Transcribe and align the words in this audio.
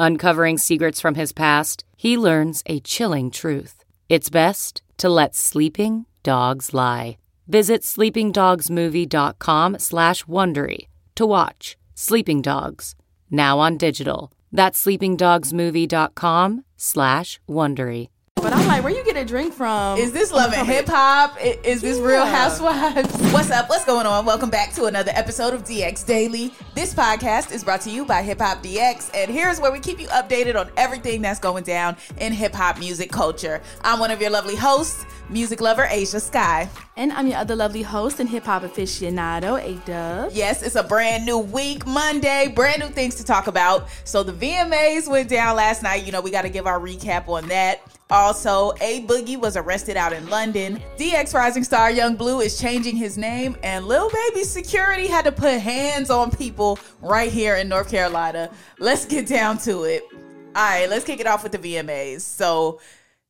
Uncovering 0.00 0.58
secrets 0.58 1.00
from 1.00 1.16
his 1.16 1.32
past, 1.32 1.84
he 1.96 2.16
learns 2.16 2.62
a 2.66 2.78
chilling 2.80 3.32
truth. 3.32 3.82
It's 4.08 4.30
best 4.30 4.80
to 4.96 5.08
let 5.08 5.34
sleeping 5.34 6.06
dogs 6.22 6.72
lie. 6.72 7.18
Visit 7.48 7.82
sleepingdogsmovie.com 7.82 9.78
slash 9.78 10.24
Wondery 10.24 10.86
to 11.16 11.26
watch 11.26 11.76
Sleeping 11.94 12.42
Dogs, 12.42 12.94
now 13.28 13.58
on 13.58 13.76
digital. 13.76 14.30
That's 14.52 14.84
sleepingdogsmovie.com 14.84 16.64
slash 16.76 17.40
Wondery. 17.48 18.08
But 18.36 18.52
I'm 18.52 18.68
like, 18.68 18.84
where 18.84 18.92
you 18.92 19.04
get 19.04 19.16
a 19.16 19.24
drink 19.24 19.52
from? 19.52 19.98
Is 19.98 20.12
this 20.12 20.30
Love 20.30 20.52
and 20.52 20.64
Hip 20.66 20.86
Hop? 20.86 21.36
Is 21.40 21.80
this 21.80 21.98
Real 21.98 22.24
Housewives? 22.24 23.12
What's 23.32 23.50
up? 23.50 23.68
What's 23.68 23.84
going 23.84 24.06
on? 24.06 24.24
Welcome 24.24 24.48
back 24.48 24.72
to 24.74 24.84
another 24.84 25.10
episode 25.14 25.54
of 25.54 25.64
DX 25.64 26.06
Daily. 26.06 26.52
This 26.78 26.94
podcast 26.94 27.50
is 27.50 27.64
brought 27.64 27.80
to 27.80 27.90
you 27.90 28.04
by 28.04 28.22
Hip 28.22 28.38
Hop 28.38 28.62
DX, 28.62 29.10
and 29.12 29.28
here's 29.28 29.60
where 29.60 29.72
we 29.72 29.80
keep 29.80 29.98
you 29.98 30.06
updated 30.10 30.54
on 30.54 30.70
everything 30.76 31.20
that's 31.20 31.40
going 31.40 31.64
down 31.64 31.96
in 32.18 32.32
hip 32.32 32.54
hop 32.54 32.78
music 32.78 33.10
culture. 33.10 33.60
I'm 33.82 33.98
one 33.98 34.12
of 34.12 34.20
your 34.20 34.30
lovely 34.30 34.54
hosts, 34.54 35.04
music 35.28 35.60
lover 35.60 35.88
Asia 35.90 36.20
Sky. 36.20 36.68
And 36.96 37.12
I'm 37.12 37.26
your 37.26 37.38
other 37.38 37.56
lovely 37.56 37.82
host 37.82 38.20
and 38.20 38.28
hip 38.28 38.44
hop 38.44 38.62
aficionado, 38.62 39.60
A 39.60 39.74
Dub. 39.86 40.30
Yes, 40.32 40.62
it's 40.62 40.76
a 40.76 40.84
brand 40.84 41.26
new 41.26 41.38
week, 41.38 41.84
Monday, 41.84 42.46
brand 42.46 42.80
new 42.80 42.88
things 42.88 43.16
to 43.16 43.24
talk 43.24 43.48
about. 43.48 43.88
So 44.04 44.22
the 44.22 44.32
VMAs 44.32 45.08
went 45.08 45.28
down 45.28 45.56
last 45.56 45.82
night. 45.82 46.06
You 46.06 46.12
know, 46.12 46.20
we 46.20 46.30
got 46.30 46.42
to 46.42 46.48
give 46.48 46.68
our 46.68 46.78
recap 46.78 47.28
on 47.28 47.48
that. 47.48 47.80
Also, 48.10 48.72
A 48.80 49.02
Boogie 49.02 49.38
was 49.38 49.56
arrested 49.56 49.96
out 49.98 50.14
in 50.14 50.30
London. 50.30 50.80
DX 50.96 51.34
Rising 51.34 51.62
Star 51.62 51.90
Yung 51.90 52.16
Bleu 52.16 52.40
is 52.40 52.58
changing 52.58 52.96
his 52.96 53.18
name, 53.18 53.54
and 53.62 53.86
Lil 53.86 54.10
Baby 54.10 54.44
Security 54.44 55.06
had 55.06 55.26
to 55.26 55.32
put 55.32 55.60
hands 55.60 56.08
on 56.08 56.30
people 56.30 56.67
right 57.00 57.30
here 57.30 57.56
in 57.56 57.68
North 57.68 57.90
Carolina. 57.90 58.50
Let's 58.78 59.06
get 59.06 59.26
down 59.26 59.58
to 59.58 59.84
it. 59.84 60.02
All 60.12 60.64
right, 60.64 60.88
let's 60.90 61.04
kick 61.04 61.20
it 61.20 61.26
off 61.26 61.42
with 61.42 61.52
the 61.52 61.58
VMAs. 61.58 62.22
So, 62.22 62.80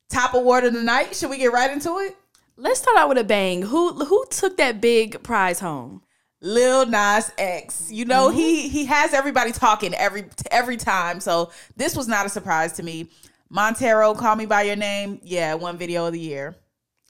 top 0.09 0.33
award 0.33 0.63
of 0.63 0.73
the 0.73 0.81
night. 0.81 1.15
Should 1.15 1.29
we 1.29 1.37
get 1.37 1.51
right 1.51 1.71
into 1.71 1.99
it? 1.99 2.15
Let's 2.57 2.79
start 2.79 2.97
out 2.97 3.09
with 3.09 3.17
a 3.17 3.23
bang. 3.23 3.61
Who 3.61 3.93
who 3.93 4.25
took 4.29 4.57
that 4.57 4.81
big 4.81 5.21
prize 5.23 5.59
home? 5.59 6.01
Lil 6.41 6.85
Nas 6.85 7.31
X. 7.37 7.91
You 7.91 8.05
know, 8.05 8.29
mm-hmm. 8.29 8.37
he 8.37 8.69
he 8.69 8.85
has 8.85 9.13
everybody 9.13 9.51
talking 9.51 9.93
every 9.93 10.25
every 10.51 10.77
time. 10.77 11.19
So 11.19 11.51
this 11.75 11.95
was 11.95 12.07
not 12.07 12.25
a 12.25 12.29
surprise 12.29 12.73
to 12.73 12.83
me. 12.83 13.09
Montero, 13.49 14.13
Call 14.13 14.35
Me 14.35 14.45
By 14.45 14.63
Your 14.63 14.75
Name. 14.75 15.19
Yeah, 15.23 15.55
won 15.55 15.77
video 15.77 16.05
of 16.05 16.13
the 16.13 16.19
year. 16.19 16.55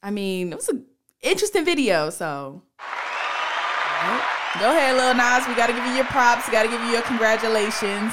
I 0.01 0.11
mean, 0.11 0.53
it 0.53 0.55
was 0.55 0.69
an 0.69 0.85
interesting 1.21 1.65
video, 1.65 2.09
so 2.09 2.63
Go 4.57 4.71
ahead, 4.71 4.95
Lil 4.95 5.13
Nas. 5.13 5.47
We 5.47 5.53
got 5.53 5.67
to 5.67 5.73
give 5.73 5.85
you 5.85 5.93
your 5.93 6.05
props. 6.05 6.47
We 6.47 6.51
got 6.51 6.63
to 6.63 6.69
give 6.69 6.81
you 6.81 6.87
your 6.87 7.03
congratulations, 7.03 8.11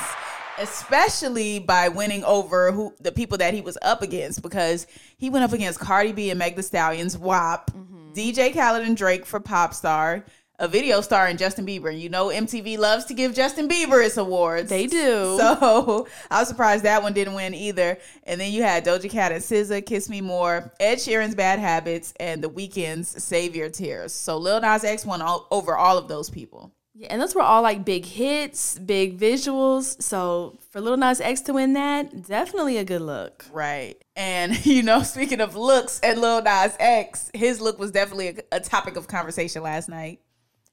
especially 0.59 1.61
by 1.61 1.89
winning 1.89 2.23
over 2.25 2.71
who 2.73 2.95
the 3.01 3.11
people 3.11 3.39
that 3.39 3.55
he 3.55 3.63
was 3.63 3.79
up 3.81 4.03
against 4.03 4.43
because 4.43 4.87
he 5.17 5.31
went 5.31 5.45
up 5.45 5.55
against 5.55 5.81
Cardi 5.81 6.13
B 6.13 6.29
and 6.29 6.39
Meg 6.39 6.55
Thee 6.55 6.63
Stallion's 6.63 7.17
WAP, 7.17 7.71
mm-hmm. 7.71 8.13
DJ 8.13 8.53
Khaled 8.53 8.83
and 8.83 8.99
Drake 8.99 9.25
for 9.25 9.41
Pop 9.41 9.73
Star, 9.73 10.27
a 10.59 10.69
video 10.69 11.01
starring 11.01 11.37
Justin 11.37 11.67
Bieber. 11.67 11.97
You 11.97 12.09
know 12.09 12.29
MTV 12.29 12.79
loves 12.79 13.05
to 13.07 13.15
give 13.15 13.35
Justin 13.35 13.69
Bieber 13.69 14.05
its 14.05 14.17
awards. 14.17 14.71
They 14.71 14.87
do. 14.87 15.39
So 15.47 16.07
I 16.31 16.41
was 16.41 16.49
surprised 16.49 16.85
that 16.85 17.03
one 17.03 17.13
didn't 17.13 17.35
win 17.35 17.55
either. 17.55 17.99
And 18.25 18.41
then 18.41 18.53
you 18.53 18.63
had 18.63 18.85
Doja 18.85 19.11
Cat 19.11 19.33
and 19.33 19.43
SZA, 19.43 19.85
Kiss 19.85 20.09
Me 20.09 20.21
More, 20.21 20.73
Ed 20.81 20.97
Sheeran's 20.97 21.35
Bad 21.35 21.59
Habits, 21.59 22.15
and 22.19 22.43
The 22.43 22.49
Weeknd's 22.49 23.23
Save 23.23 23.55
Your 23.55 23.69
Tears. 23.69 24.13
So 24.13 24.37
Lil 24.39 24.61
Nas 24.61 24.85
X 24.85 25.05
won 25.05 25.23
all, 25.23 25.47
over 25.51 25.77
all 25.77 25.99
of 25.99 26.09
those 26.09 26.31
people. 26.31 26.73
yeah, 26.95 27.09
and 27.11 27.21
those 27.21 27.35
were 27.35 27.43
all 27.43 27.63
like 27.63 27.85
big 27.85 28.05
hits, 28.07 28.79
big 28.79 29.19
visuals. 29.19 30.01
So 30.03 30.59
for 30.71 30.81
Lil 30.81 30.97
Nas 30.97 31.21
X 31.21 31.43
to 31.43 31.53
win 31.53 31.75
that, 31.75 32.27
definitely 32.27 32.79
a 32.79 32.85
good 32.85 33.03
look. 33.03 33.45
Right. 33.53 33.97
And, 34.17 34.65
you 34.67 34.83
know, 34.83 35.03
speaking 35.03 35.41
of 35.41 35.55
looks 35.57 36.01
and 36.01 36.21
Lil 36.21 36.43
Nas 36.43 36.77
X, 36.81 37.31
his 37.35 37.61
look 37.61 37.79
was 37.79 37.91
definitely 37.91 38.29
a, 38.29 38.57
a 38.57 38.61
topic 38.61 38.97
of 38.97 39.07
conversation 39.09 39.63
last 39.63 39.89
night. 39.89 40.21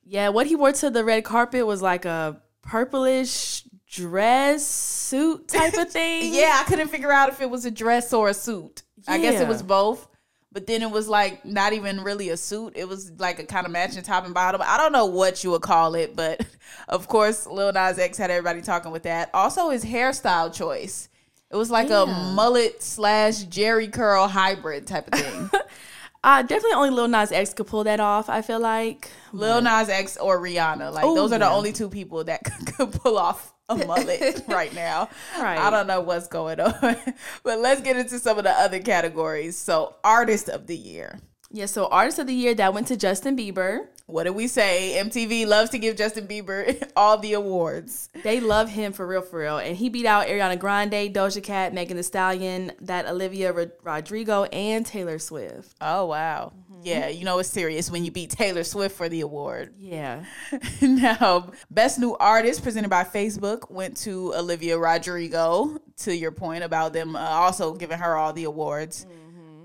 Yeah, 0.05 0.29
what 0.29 0.47
he 0.47 0.55
wore 0.55 0.71
to 0.73 0.89
the 0.89 1.03
red 1.03 1.23
carpet 1.23 1.65
was 1.65 1.81
like 1.81 2.05
a 2.05 2.41
purplish 2.61 3.63
dress 3.89 4.65
suit 4.65 5.47
type 5.47 5.73
of 5.75 5.89
thing. 5.91 6.33
Yeah, 6.33 6.59
I 6.59 6.63
couldn't 6.67 6.89
figure 6.89 7.11
out 7.11 7.29
if 7.29 7.41
it 7.41 7.49
was 7.49 7.65
a 7.65 7.71
dress 7.71 8.11
or 8.13 8.29
a 8.29 8.33
suit. 8.33 8.83
I 9.07 9.19
guess 9.19 9.41
it 9.41 9.47
was 9.47 9.61
both. 9.61 10.07
But 10.51 10.67
then 10.67 10.83
it 10.83 10.91
was 10.91 11.09
like 11.09 11.43
not 11.43 11.73
even 11.73 12.03
really 12.03 12.29
a 12.29 12.37
suit. 12.37 12.73
It 12.75 12.87
was 12.87 13.11
like 13.17 13.39
a 13.39 13.43
kind 13.43 13.65
of 13.65 13.71
matching 13.71 14.03
top 14.03 14.23
and 14.23 14.35
bottom. 14.35 14.61
I 14.63 14.77
don't 14.77 14.91
know 14.91 15.07
what 15.07 15.43
you 15.43 15.49
would 15.49 15.63
call 15.63 15.95
it, 15.95 16.15
but 16.15 16.45
of 16.87 17.07
course, 17.07 17.47
Lil 17.47 17.73
Nas 17.73 17.97
X 17.97 18.19
had 18.19 18.29
everybody 18.29 18.61
talking 18.61 18.91
with 18.91 19.03
that. 19.03 19.31
Also, 19.33 19.69
his 19.69 19.83
hairstyle 19.83 20.53
choice. 20.53 21.09
It 21.49 21.55
was 21.55 21.71
like 21.71 21.89
a 21.89 22.05
mullet 22.05 22.81
slash 22.81 23.45
Jheri 23.45 23.91
curl 23.91 24.27
hybrid 24.27 24.87
type 24.87 25.07
of 25.11 25.19
thing. 25.19 25.49
Uh, 26.23 26.41
definitely 26.41 26.73
only 26.73 26.89
Lil 26.89 27.07
Nas 27.09 27.31
X 27.31 27.53
could 27.53 27.67
pull 27.67 27.83
that 27.83 27.99
off, 27.99 28.29
I 28.29 28.41
feel 28.41 28.59
like. 28.59 29.09
Lil 29.33 29.61
Nas 29.61 29.89
X 29.89 30.15
or 30.17 30.39
Rihanna. 30.39 30.93
Like 30.93 31.03
Oh, 31.03 31.15
those 31.15 31.31
are 31.33 31.39
the 31.39 31.45
yeah. 31.45 31.53
only 31.53 31.73
two 31.73 31.89
people 31.89 32.23
that 32.23 32.41
could 32.77 32.91
pull 32.93 33.17
off 33.17 33.53
a 33.67 33.75
mullet 33.75 34.41
right 34.47 34.73
now. 34.73 35.09
Right. 35.37 35.57
I 35.57 35.69
don't 35.69 35.87
know 35.87 36.01
what's 36.01 36.27
going 36.27 36.59
on. 36.59 36.73
but 37.43 37.59
let's 37.59 37.81
get 37.81 37.97
into 37.97 38.19
some 38.19 38.37
of 38.37 38.45
the 38.45 38.51
other 38.51 38.79
categories. 38.79 39.57
So, 39.57 39.95
artist 40.03 40.49
of 40.49 40.67
the 40.67 40.77
year. 40.77 41.19
Yeah, 41.55 41.67
so 41.67 41.85
Artist 41.85 42.17
of 42.17 42.25
the 42.25 42.33
Year, 42.33 42.55
that 42.55 42.73
went 42.73 42.87
to 42.87 42.97
Justin 42.97 43.37
Bieber. 43.37 43.85
What 44.07 44.23
did 44.23 44.31
we 44.31 44.47
say? 44.47 44.99
MTV 44.99 45.45
loves 45.45 45.69
to 45.69 45.77
give 45.77 45.95
Justin 45.95 46.27
Bieber 46.27 46.89
all 46.95 47.19
the 47.19 47.33
awards. 47.33 48.09
They 48.23 48.39
love 48.39 48.69
him 48.69 48.91
for 48.91 49.05
real, 49.05 49.21
for 49.21 49.39
real. 49.39 49.59
And 49.59 49.77
he 49.77 49.89
beat 49.89 50.07
out 50.07 50.25
Ariana 50.25 50.57
Grande, 50.57 51.13
Doja 51.13 51.43
Cat, 51.43 51.71
Megan 51.71 51.95
Thee 51.95 52.03
Stallion, 52.03 52.71
that 52.81 53.05
Olivia 53.05 53.53
Rod- 53.53 53.71
Rodrigo, 53.83 54.45
and 54.45 54.83
Taylor 54.83 55.19
Swift. 55.19 55.75
Oh 55.79 56.07
wow. 56.07 56.53
Yeah, 56.81 57.07
you 57.07 57.23
know 57.23 57.39
it's 57.39 57.49
serious 57.49 57.89
when 57.89 58.03
you 58.03 58.11
beat 58.11 58.31
Taylor 58.31 58.63
Swift 58.63 58.97
for 58.97 59.07
the 59.07 59.21
award. 59.21 59.73
Yeah. 59.77 60.25
now, 60.81 61.51
best 61.71 61.97
new 61.97 62.15
artist 62.15 62.61
presented 62.61 62.89
by 62.89 63.03
Facebook 63.03 63.71
went 63.71 63.95
to 63.97 64.33
Olivia 64.35 64.77
Rodrigo. 64.77 65.77
To 65.97 66.15
your 66.15 66.31
point 66.31 66.63
about 66.63 66.91
them 66.91 67.15
uh, 67.15 67.19
also 67.19 67.75
giving 67.75 67.99
her 67.99 68.17
all 68.17 68.33
the 68.33 68.45
awards, 68.45 69.05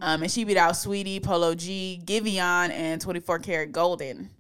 um, 0.01 0.23
and 0.23 0.31
she 0.31 0.45
beat 0.45 0.57
out 0.57 0.73
Saweetie, 0.73 1.23
Polo 1.23 1.55
G, 1.55 2.01
Giveon, 2.05 2.71
and 2.71 3.01
Twenty 3.01 3.21
Four 3.21 3.39
Karat 3.39 3.73
Golden. 3.73 4.31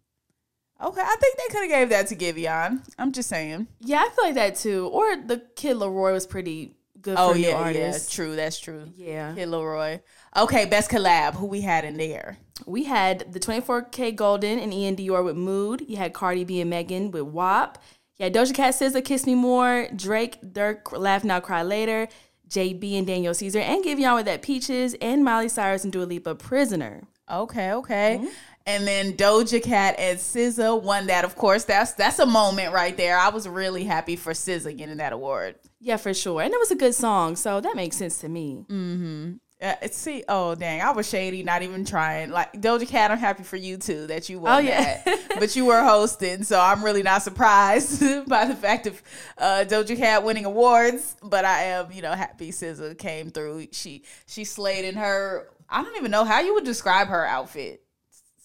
Okay, 0.80 1.00
I 1.00 1.16
think 1.20 1.36
they 1.36 1.54
could 1.54 1.70
have 1.70 1.80
gave 1.80 1.88
that 1.88 2.06
to 2.08 2.16
Giveon. 2.16 2.84
I'm 2.98 3.12
just 3.12 3.28
saying. 3.28 3.66
Yeah, 3.80 4.04
I 4.06 4.10
feel 4.10 4.24
like 4.24 4.34
that 4.34 4.56
too. 4.56 4.88
Or 4.92 5.16
the 5.16 5.42
Kid 5.56 5.76
Laroi 5.76 6.12
was 6.12 6.26
pretty 6.26 6.76
good 7.00 7.16
for 7.16 7.22
Oh 7.22 7.34
yeah, 7.34 7.68
yeah, 7.70 7.98
true. 8.08 8.36
That's 8.36 8.60
true. 8.60 8.92
Yeah. 8.96 9.34
Kid 9.34 9.48
Laroi. 9.48 10.00
Okay, 10.36 10.66
best 10.66 10.90
collab. 10.90 11.34
Who 11.34 11.46
we 11.46 11.62
had 11.62 11.84
in 11.84 11.96
there? 11.96 12.38
We 12.66 12.84
had 12.84 13.32
the 13.32 13.40
24K 13.40 14.14
Golden 14.14 14.58
and 14.58 14.72
Iann 14.72 14.96
Dior 14.96 15.24
with 15.24 15.36
Mood. 15.36 15.84
You 15.88 15.96
had 15.96 16.12
Cardi 16.12 16.44
B 16.44 16.60
and 16.60 16.70
Megan 16.70 17.10
with 17.10 17.22
WAP. 17.22 17.82
You 18.18 18.24
had 18.24 18.34
Doja 18.34 18.54
Cat, 18.54 18.74
SZA, 18.74 19.04
Kiss 19.04 19.26
Me 19.26 19.34
More, 19.36 19.88
Drake, 19.94 20.40
Durk, 20.42 20.96
Laugh 20.96 21.22
Now, 21.22 21.38
Cry 21.38 21.62
Later, 21.62 22.08
JB 22.48 22.98
and 22.98 23.06
Daniel 23.06 23.34
Caesar, 23.34 23.60
and 23.60 23.84
Giveon 23.84 24.16
with 24.16 24.26
that 24.26 24.42
Peaches, 24.42 24.94
and 25.00 25.24
Miley 25.24 25.48
Cyrus 25.48 25.84
and 25.84 25.92
Dua 25.92 26.04
Lipa, 26.04 26.34
Prisoner. 26.34 27.02
Okay, 27.30 27.72
okay. 27.72 28.18
Mm-hmm. 28.20 28.28
And 28.66 28.86
then 28.86 29.12
Doja 29.14 29.62
Cat 29.62 29.94
and 29.98 30.18
SZA 30.18 30.82
won 30.82 31.06
that. 31.06 31.24
Of 31.24 31.36
course, 31.36 31.64
that's 31.64 31.92
that's 31.92 32.18
a 32.18 32.26
moment 32.26 32.74
right 32.74 32.94
there. 32.96 33.18
I 33.18 33.30
was 33.30 33.48
really 33.48 33.84
happy 33.84 34.14
for 34.14 34.32
SZA 34.34 34.76
getting 34.76 34.98
that 34.98 35.14
award. 35.14 35.56
Yeah, 35.80 35.96
for 35.96 36.12
sure. 36.12 36.42
And 36.42 36.52
it 36.52 36.60
was 36.60 36.70
a 36.70 36.76
good 36.76 36.94
song, 36.94 37.36
so 37.36 37.60
that 37.60 37.76
makes 37.76 37.96
sense 37.96 38.18
to 38.18 38.28
me. 38.28 38.66
Mm-hmm. 38.68 39.32
Uh, 39.60 39.74
see, 39.90 40.22
oh 40.28 40.54
dang, 40.54 40.80
I 40.80 40.92
was 40.92 41.08
shady, 41.08 41.42
not 41.42 41.62
even 41.62 41.84
trying. 41.84 42.30
Like 42.30 42.52
Doja 42.52 42.86
Cat, 42.86 43.10
I'm 43.10 43.18
happy 43.18 43.42
for 43.42 43.56
you 43.56 43.76
too 43.76 44.06
that 44.06 44.28
you 44.28 44.38
won 44.38 44.52
Oh, 44.54 44.58
yeah. 44.58 45.02
that. 45.04 45.30
but 45.40 45.56
you 45.56 45.64
were 45.64 45.82
hosting, 45.82 46.44
so 46.44 46.60
I'm 46.60 46.84
really 46.84 47.02
not 47.02 47.22
surprised 47.22 48.00
by 48.28 48.44
the 48.44 48.54
fact 48.54 48.86
of 48.86 49.02
uh, 49.36 49.64
Doja 49.66 49.96
Cat 49.96 50.22
winning 50.22 50.44
awards. 50.44 51.16
But 51.24 51.44
I 51.44 51.62
am, 51.64 51.90
you 51.90 52.02
know, 52.02 52.12
happy 52.12 52.50
SZA 52.52 52.96
came 52.98 53.30
through. 53.30 53.66
She 53.72 54.04
she 54.26 54.44
slayed 54.44 54.84
in 54.84 54.94
her. 54.94 55.48
I 55.68 55.82
don't 55.82 55.96
even 55.96 56.12
know 56.12 56.24
how 56.24 56.38
you 56.40 56.54
would 56.54 56.64
describe 56.64 57.08
her 57.08 57.26
outfit. 57.26 57.82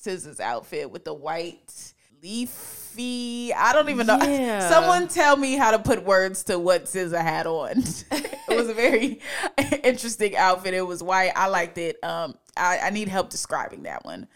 SZA's 0.03 0.39
outfit 0.39 0.89
with 0.89 1.05
the 1.05 1.13
white 1.13 1.92
leafy. 2.23 3.53
I 3.53 3.73
don't 3.73 3.89
even 3.89 4.07
know. 4.07 4.17
Yeah. 4.21 4.69
Someone 4.69 5.07
tell 5.07 5.35
me 5.35 5.55
how 5.55 5.71
to 5.71 5.79
put 5.79 6.03
words 6.03 6.43
to 6.45 6.57
what 6.57 6.85
SZA 6.85 7.21
had 7.21 7.45
on. 7.45 7.79
it 8.11 8.57
was 8.57 8.69
a 8.69 8.73
very 8.73 9.19
interesting 9.83 10.35
outfit. 10.37 10.73
It 10.73 10.87
was 10.87 11.03
white. 11.03 11.31
I 11.35 11.47
liked 11.47 11.77
it. 11.77 12.01
Um, 12.03 12.35
I, 12.55 12.79
I 12.83 12.89
need 12.91 13.09
help 13.09 13.29
describing 13.29 13.83
that 13.83 14.05
one. 14.05 14.27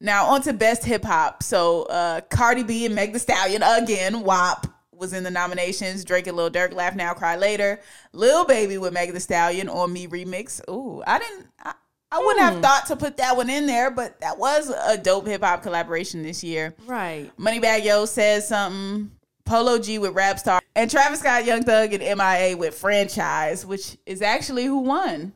Now 0.00 0.26
on 0.26 0.42
to 0.42 0.52
best 0.52 0.84
hip 0.84 1.04
hop. 1.04 1.42
So 1.42 1.84
uh, 1.84 2.20
Cardi 2.22 2.64
B 2.64 2.84
and 2.84 2.94
Meg 2.94 3.12
Thee 3.12 3.18
Stallion 3.20 3.62
again. 3.62 4.22
WAP 4.22 4.66
was 4.92 5.12
in 5.12 5.22
the 5.22 5.30
nominations. 5.30 6.04
Drake 6.04 6.26
and 6.26 6.36
Lil 6.36 6.50
Durk. 6.50 6.72
Laugh 6.74 6.94
Now, 6.94 7.14
Cry 7.14 7.36
Later. 7.36 7.80
Lil 8.12 8.44
Baby 8.44 8.78
with 8.78 8.92
Meg 8.92 9.12
Thee 9.12 9.20
Stallion 9.20 9.68
on 9.68 9.92
Me 9.92 10.08
remix. 10.08 10.60
Ooh, 10.68 11.02
I 11.06 11.20
didn't. 11.20 11.46
I, 11.62 11.74
I 12.12 12.18
wouldn't 12.18 12.40
have 12.40 12.54
hmm. 12.56 12.60
thought 12.60 12.86
to 12.88 12.96
put 12.96 13.16
that 13.16 13.36
one 13.38 13.48
in 13.48 13.66
there, 13.66 13.90
but 13.90 14.20
that 14.20 14.38
was 14.38 14.68
a 14.68 14.98
dope 14.98 15.26
hip 15.26 15.42
hop 15.42 15.62
collaboration 15.62 16.22
this 16.22 16.44
year. 16.44 16.74
Right. 16.84 17.30
Moneybagg 17.38 17.84
Yo 17.84 18.04
says 18.04 18.48
something. 18.48 19.10
Polo 19.46 19.78
G 19.78 19.98
with 19.98 20.14
Rap 20.14 20.38
Star. 20.38 20.60
And 20.76 20.90
Travis 20.90 21.20
Scott, 21.20 21.46
Young 21.46 21.62
Thug, 21.62 21.92
and 21.92 22.02
MIA 22.02 22.56
with 22.56 22.74
Franchise, 22.74 23.66
which 23.66 23.96
is 24.06 24.22
actually 24.22 24.66
who 24.66 24.78
won. 24.78 25.32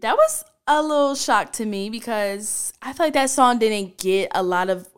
That 0.00 0.16
was 0.16 0.44
a 0.66 0.82
little 0.82 1.14
shock 1.14 1.52
to 1.52 1.66
me 1.66 1.88
because 1.90 2.72
I 2.82 2.92
feel 2.92 3.06
like 3.06 3.14
that 3.14 3.30
song 3.30 3.58
didn't 3.58 3.98
get 3.98 4.30
a 4.34 4.42
lot 4.42 4.70
of 4.70 4.88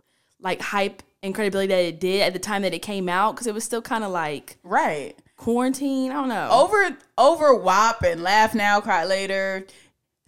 like 0.40 0.60
hype 0.60 1.02
and 1.22 1.34
credibility 1.34 1.68
that 1.68 1.84
it 1.84 2.00
did 2.00 2.22
at 2.22 2.32
the 2.32 2.38
time 2.38 2.62
that 2.62 2.72
it 2.72 2.80
came 2.80 3.08
out 3.08 3.34
because 3.34 3.46
it 3.46 3.54
was 3.54 3.64
still 3.64 3.82
kind 3.82 4.04
of 4.04 4.10
like 4.10 4.58
Right. 4.62 5.16
quarantine. 5.36 6.10
I 6.10 6.14
don't 6.14 6.28
know. 6.28 6.48
Over 6.50 6.96
over 7.18 7.54
WAP 7.54 8.02
and 8.02 8.22
Laugh 8.22 8.54
Now, 8.54 8.80
Cry 8.80 9.04
Later 9.04 9.66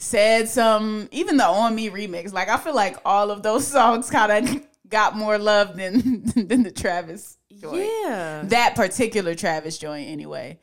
said 0.03 0.49
some 0.49 1.09
even 1.13 1.37
the 1.37 1.47
On 1.47 1.75
Me 1.75 1.89
remix. 1.91 2.33
Like 2.33 2.49
I 2.49 2.57
feel 2.59 2.75
like 2.75 2.97
all 3.05 3.31
of 3.31 3.43
those 3.43 3.67
songs 3.67 4.11
kind 4.11 4.49
of 4.49 4.67
got 4.89 5.17
more 5.17 5.39
love 5.39 5.77
than 5.77 6.25
than 6.49 6.63
the 6.63 6.71
Travis 6.71 7.39
joint. 7.61 7.89
yeah. 8.05 8.43
That 8.47 8.75
particular 8.75 9.35
Travis 9.35 9.79
joint 9.79 10.09
anyway. 10.09 10.59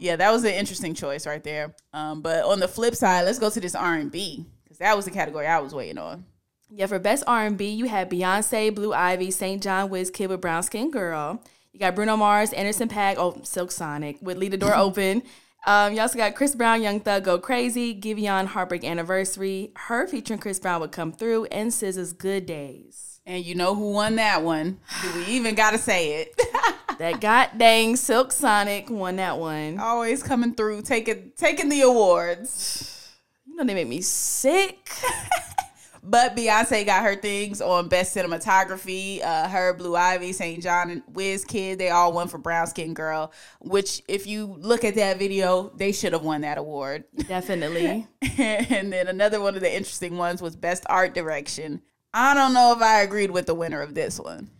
Yeah, 0.00 0.14
that 0.14 0.30
was 0.30 0.44
an 0.44 0.52
interesting 0.52 0.94
choice 0.94 1.26
right 1.26 1.42
there. 1.42 1.74
Um, 1.92 2.22
but 2.22 2.44
on 2.44 2.60
the 2.60 2.68
flip 2.68 2.94
side, 2.94 3.24
let's 3.24 3.40
go 3.40 3.50
to 3.50 3.58
this 3.60 3.74
R 3.74 3.94
and 3.94 4.12
B 4.12 4.46
because 4.62 4.78
that 4.78 4.94
was 4.94 5.04
the 5.06 5.10
category 5.10 5.46
I 5.46 5.58
was 5.58 5.74
waiting 5.74 5.98
on. 5.98 6.24
Yeah, 6.70 6.86
for 6.86 7.00
best 7.00 7.24
R 7.26 7.46
and 7.46 7.58
B, 7.58 7.70
you 7.70 7.86
had 7.88 8.08
Beyonce, 8.08 8.72
Blue 8.72 8.92
Ivy, 8.92 9.32
Saint 9.32 9.62
JHN 9.62 9.88
Wiz 9.88 10.10
Kid 10.10 10.28
with 10.28 10.40
Brown 10.40 10.62
Skin 10.62 10.92
Girl. 10.92 11.42
You 11.72 11.80
got 11.80 11.96
Bruno 11.96 12.16
Mars, 12.16 12.52
Anderson 12.52 12.88
Paak, 12.88 13.16
oh 13.18 13.40
Silk 13.42 13.72
Sonic 13.72 14.18
with 14.22 14.36
Leave 14.38 14.52
the 14.52 14.56
Door 14.56 14.74
Open. 14.76 15.22
Um, 15.68 15.92
you 15.92 16.00
also 16.00 16.16
got 16.16 16.34
Chris 16.34 16.54
Brown, 16.54 16.80
Young 16.80 16.98
Thug, 16.98 17.24
Go 17.24 17.38
Crazy, 17.38 17.94
Giveon, 17.94 18.46
Heartbreak 18.46 18.84
Anniversary, 18.84 19.70
her 19.76 20.08
featuring 20.08 20.40
Chris 20.40 20.58
Brown 20.58 20.80
would 20.80 20.92
come 20.92 21.12
through, 21.12 21.44
and 21.46 21.70
SZA's 21.70 22.14
Good 22.14 22.46
Days. 22.46 23.20
And 23.26 23.44
you 23.44 23.54
know 23.54 23.74
who 23.74 23.92
won 23.92 24.16
that 24.16 24.42
one? 24.42 24.78
Do 25.02 25.12
we 25.14 25.26
even 25.26 25.54
got 25.54 25.72
to 25.72 25.78
say 25.78 26.22
it? 26.22 26.40
That 26.98 27.20
god 27.20 27.50
dang 27.56 27.94
Silk 27.94 28.32
Sonic 28.32 28.90
won 28.90 29.16
that 29.16 29.38
one. 29.38 29.78
Always 29.78 30.20
coming 30.20 30.54
through, 30.54 30.82
taking 30.82 31.30
taking 31.36 31.68
the 31.68 31.82
awards. 31.82 32.94
You 33.46 33.54
know 33.54 33.64
they 33.64 33.74
make 33.74 33.88
me 33.88 34.00
sick. 34.00 34.90
But 36.02 36.36
Beyonce 36.36 36.86
got 36.86 37.02
her 37.02 37.16
things 37.16 37.60
on 37.60 37.88
best 37.88 38.16
cinematography. 38.16 39.22
Uh, 39.22 39.48
her, 39.48 39.74
Blue 39.74 39.96
Ivy, 39.96 40.32
Saint 40.32 40.62
JHN, 40.62 40.92
and 40.92 41.06
Wizkid, 41.12 41.78
they 41.78 41.90
all 41.90 42.12
won 42.12 42.28
for 42.28 42.38
Brown 42.38 42.66
Skin 42.66 42.94
Girl. 42.94 43.32
Which, 43.60 44.02
if 44.08 44.26
you 44.26 44.46
look 44.58 44.84
at 44.84 44.94
that 44.94 45.18
video, 45.18 45.70
they 45.76 45.92
should 45.92 46.12
have 46.12 46.22
won 46.22 46.42
that 46.42 46.58
award. 46.58 47.04
Definitely. 47.26 48.06
and 48.38 48.92
then 48.92 49.08
another 49.08 49.40
one 49.40 49.54
of 49.54 49.60
the 49.60 49.74
interesting 49.74 50.16
ones 50.16 50.40
was 50.40 50.56
best 50.56 50.84
art 50.88 51.14
direction. 51.14 51.82
I 52.14 52.34
don't 52.34 52.54
know 52.54 52.72
if 52.72 52.82
I 52.82 53.02
agreed 53.02 53.30
with 53.30 53.46
the 53.46 53.54
winner 53.54 53.82
of 53.82 53.94
this 53.94 54.18
one. 54.18 54.50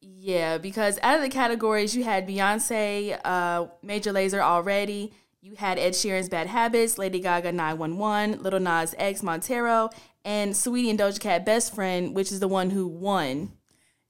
Yeah, 0.00 0.58
because 0.58 0.98
out 1.02 1.16
of 1.16 1.22
the 1.22 1.28
categories, 1.28 1.94
you 1.94 2.02
had 2.02 2.26
Beyonce, 2.26 3.18
uh, 3.24 3.66
Major 3.82 4.12
Lazer 4.12 4.40
already. 4.40 5.12
You 5.46 5.54
had 5.54 5.78
Ed 5.78 5.92
Sheeran's 5.92 6.28
Bad 6.28 6.48
Habits, 6.48 6.98
Lady 6.98 7.20
Gaga 7.20 7.52
911, 7.52 8.42
Little 8.42 8.58
Nas 8.58 8.96
X 8.98 9.22
Montero, 9.22 9.90
and 10.24 10.52
Saweetie 10.52 10.90
and 10.90 10.98
Doja 10.98 11.20
Cat 11.20 11.46
Best 11.46 11.72
Friend, 11.72 12.16
which 12.16 12.32
is 12.32 12.40
the 12.40 12.48
one 12.48 12.70
who 12.70 12.88
won. 12.88 13.52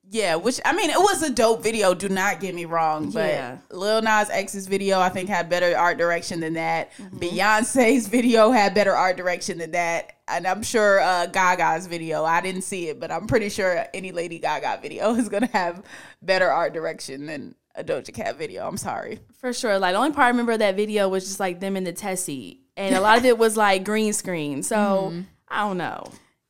Yeah, 0.08 0.36
which 0.36 0.62
I 0.64 0.72
mean, 0.74 0.88
it 0.88 0.98
was 0.98 1.22
a 1.22 1.28
dope 1.28 1.62
video. 1.62 1.92
Do 1.92 2.08
not 2.08 2.40
get 2.40 2.54
me 2.54 2.64
wrong, 2.64 3.10
but 3.10 3.28
Yeah. 3.28 3.58
Lil 3.70 4.00
Nas 4.00 4.30
X's 4.30 4.66
video 4.66 4.98
I 4.98 5.10
think 5.10 5.28
had 5.28 5.50
better 5.50 5.76
art 5.76 5.98
direction 5.98 6.40
than 6.40 6.54
that. 6.54 6.90
Beyonce's 6.98 8.08
video 8.08 8.50
had 8.50 8.72
better 8.72 8.94
art 8.94 9.18
direction 9.18 9.58
than 9.58 9.72
that, 9.72 10.14
and 10.28 10.46
I'm 10.46 10.62
sure 10.62 11.00
uh, 11.00 11.26
Gaga's 11.26 11.86
video. 11.86 12.24
I 12.24 12.40
didn't 12.40 12.62
see 12.62 12.88
it, 12.88 12.98
but 12.98 13.10
I'm 13.10 13.26
pretty 13.26 13.50
sure 13.50 13.84
any 13.92 14.10
Lady 14.10 14.38
Gaga 14.38 14.78
video 14.80 15.14
is 15.16 15.28
gonna 15.28 15.50
have 15.52 15.82
better 16.22 16.48
art 16.48 16.72
direction 16.72 17.26
than 17.26 17.56
a 17.76 17.84
Doja 17.84 18.12
Cat 18.12 18.36
video. 18.36 18.66
I'm 18.66 18.76
sorry. 18.76 19.20
For 19.40 19.52
sure. 19.52 19.78
Like, 19.78 19.94
the 19.94 19.98
only 19.98 20.12
part 20.12 20.24
I 20.26 20.28
remember 20.28 20.52
of 20.52 20.58
that 20.60 20.76
video 20.76 21.08
was 21.08 21.24
just 21.24 21.40
like 21.40 21.60
them 21.60 21.76
in 21.76 21.84
the 21.84 21.92
test 21.92 22.24
seat. 22.24 22.62
And 22.76 22.94
a 22.94 23.00
lot 23.00 23.18
of 23.18 23.24
it 23.24 23.38
was 23.38 23.56
like 23.56 23.84
green 23.84 24.12
screen. 24.12 24.62
So, 24.62 25.14
I 25.48 25.60
don't 25.66 25.78
know. 25.78 26.04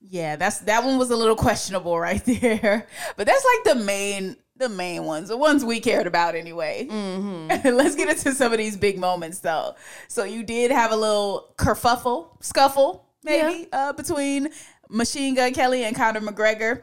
Yeah, 0.08 0.36
that's 0.36 0.60
that 0.60 0.84
one 0.84 0.98
was 0.98 1.10
a 1.10 1.16
little 1.16 1.34
questionable 1.36 1.98
right 2.00 2.24
there, 2.24 2.86
but 3.16 3.26
that's 3.26 3.44
like 3.44 3.76
the 3.76 3.84
main 3.84 4.36
the 4.56 4.68
main 4.68 5.04
ones, 5.04 5.28
the 5.28 5.36
ones 5.36 5.64
we 5.64 5.80
cared 5.80 6.06
about 6.06 6.34
anyway. 6.34 6.86
Let's 7.64 7.94
get 7.94 8.08
into 8.08 8.32
some 8.32 8.52
of 8.52 8.58
these 8.58 8.76
big 8.76 8.98
moments 8.98 9.40
though. 9.40 9.74
So 10.08 10.24
you 10.24 10.42
did 10.44 10.70
have 10.70 10.92
a 10.92 10.96
little 10.96 11.52
kerfuffle, 11.58 12.42
scuffle 12.42 13.06
maybe 13.24 13.68
uh, 13.72 13.92
between 13.92 14.48
Machine 14.88 15.34
Gun 15.34 15.52
Kelly 15.52 15.84
and 15.84 15.94
Conor 15.94 16.20
McGregor. 16.20 16.82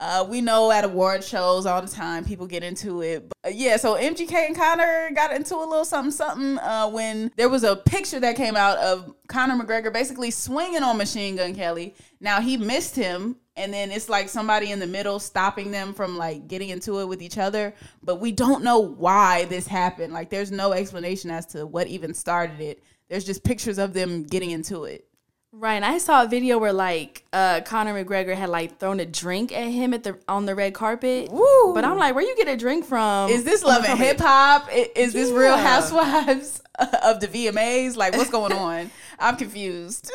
Uh, 0.00 0.26
we 0.28 0.40
know 0.40 0.72
at 0.72 0.84
award 0.84 1.22
shows 1.22 1.66
all 1.66 1.80
the 1.80 1.88
time 1.88 2.24
people 2.24 2.46
get 2.46 2.64
into 2.64 3.00
it. 3.00 3.28
But, 3.28 3.50
uh, 3.50 3.54
yeah, 3.54 3.76
so 3.76 3.94
MGK 3.94 4.32
and 4.46 4.56
Conor 4.56 5.10
got 5.14 5.32
into 5.32 5.54
a 5.54 5.58
little 5.64 5.84
something 5.84 6.10
something 6.10 6.58
uh, 6.58 6.88
when 6.88 7.30
there 7.36 7.48
was 7.48 7.62
a 7.62 7.76
picture 7.76 8.18
that 8.20 8.34
came 8.36 8.56
out 8.56 8.76
of 8.78 9.14
Conor 9.28 9.62
McGregor 9.62 9.92
basically 9.92 10.30
swinging 10.30 10.82
on 10.82 10.98
Machine 10.98 11.36
Gun 11.36 11.54
Kelly. 11.54 11.94
Now 12.20 12.40
he 12.40 12.56
missed 12.56 12.96
him, 12.96 13.36
and 13.56 13.72
then 13.72 13.92
it's 13.92 14.08
like 14.08 14.28
somebody 14.28 14.72
in 14.72 14.80
the 14.80 14.86
middle 14.86 15.20
stopping 15.20 15.70
them 15.70 15.94
from 15.94 16.18
like 16.18 16.48
getting 16.48 16.70
into 16.70 16.98
it 16.98 17.06
with 17.06 17.22
each 17.22 17.38
other. 17.38 17.72
But 18.02 18.16
we 18.16 18.32
don't 18.32 18.64
know 18.64 18.80
why 18.80 19.44
this 19.44 19.68
happened. 19.68 20.12
Like 20.12 20.28
there's 20.28 20.50
no 20.50 20.72
explanation 20.72 21.30
as 21.30 21.46
to 21.46 21.66
what 21.66 21.86
even 21.86 22.14
started 22.14 22.60
it. 22.60 22.82
There's 23.08 23.24
just 23.24 23.44
pictures 23.44 23.78
of 23.78 23.92
them 23.94 24.24
getting 24.24 24.50
into 24.50 24.84
it. 24.84 25.06
Right, 25.56 25.74
and 25.74 25.84
I 25.84 25.98
saw 25.98 26.24
a 26.24 26.28
video 26.28 26.58
where 26.58 26.72
like 26.72 27.24
uh 27.32 27.60
Conor 27.60 28.04
McGregor 28.04 28.34
had 28.34 28.48
like 28.48 28.78
thrown 28.80 28.98
a 28.98 29.06
drink 29.06 29.52
at 29.52 29.68
him 29.68 29.94
at 29.94 30.02
the 30.02 30.18
on 30.26 30.46
the 30.46 30.54
red 30.54 30.74
carpet. 30.74 31.30
Woo. 31.30 31.74
But 31.74 31.84
I'm 31.84 31.96
like, 31.96 32.14
where 32.14 32.24
you 32.24 32.36
get 32.36 32.48
a 32.48 32.56
drink 32.56 32.84
from? 32.84 33.30
Is 33.30 33.44
this 33.44 33.62
Love 33.62 33.84
and 33.84 33.98
Hip 33.98 34.18
Hop? 34.20 34.68
Is 34.72 35.12
this 35.12 35.30
Real 35.30 35.56
Housewives 35.56 36.60
of 37.02 37.20
the 37.20 37.28
VMAs? 37.28 37.96
Like, 37.96 38.16
what's 38.16 38.30
going 38.30 38.52
on? 38.68 38.90
I'm 39.18 39.36
confused. 39.36 40.10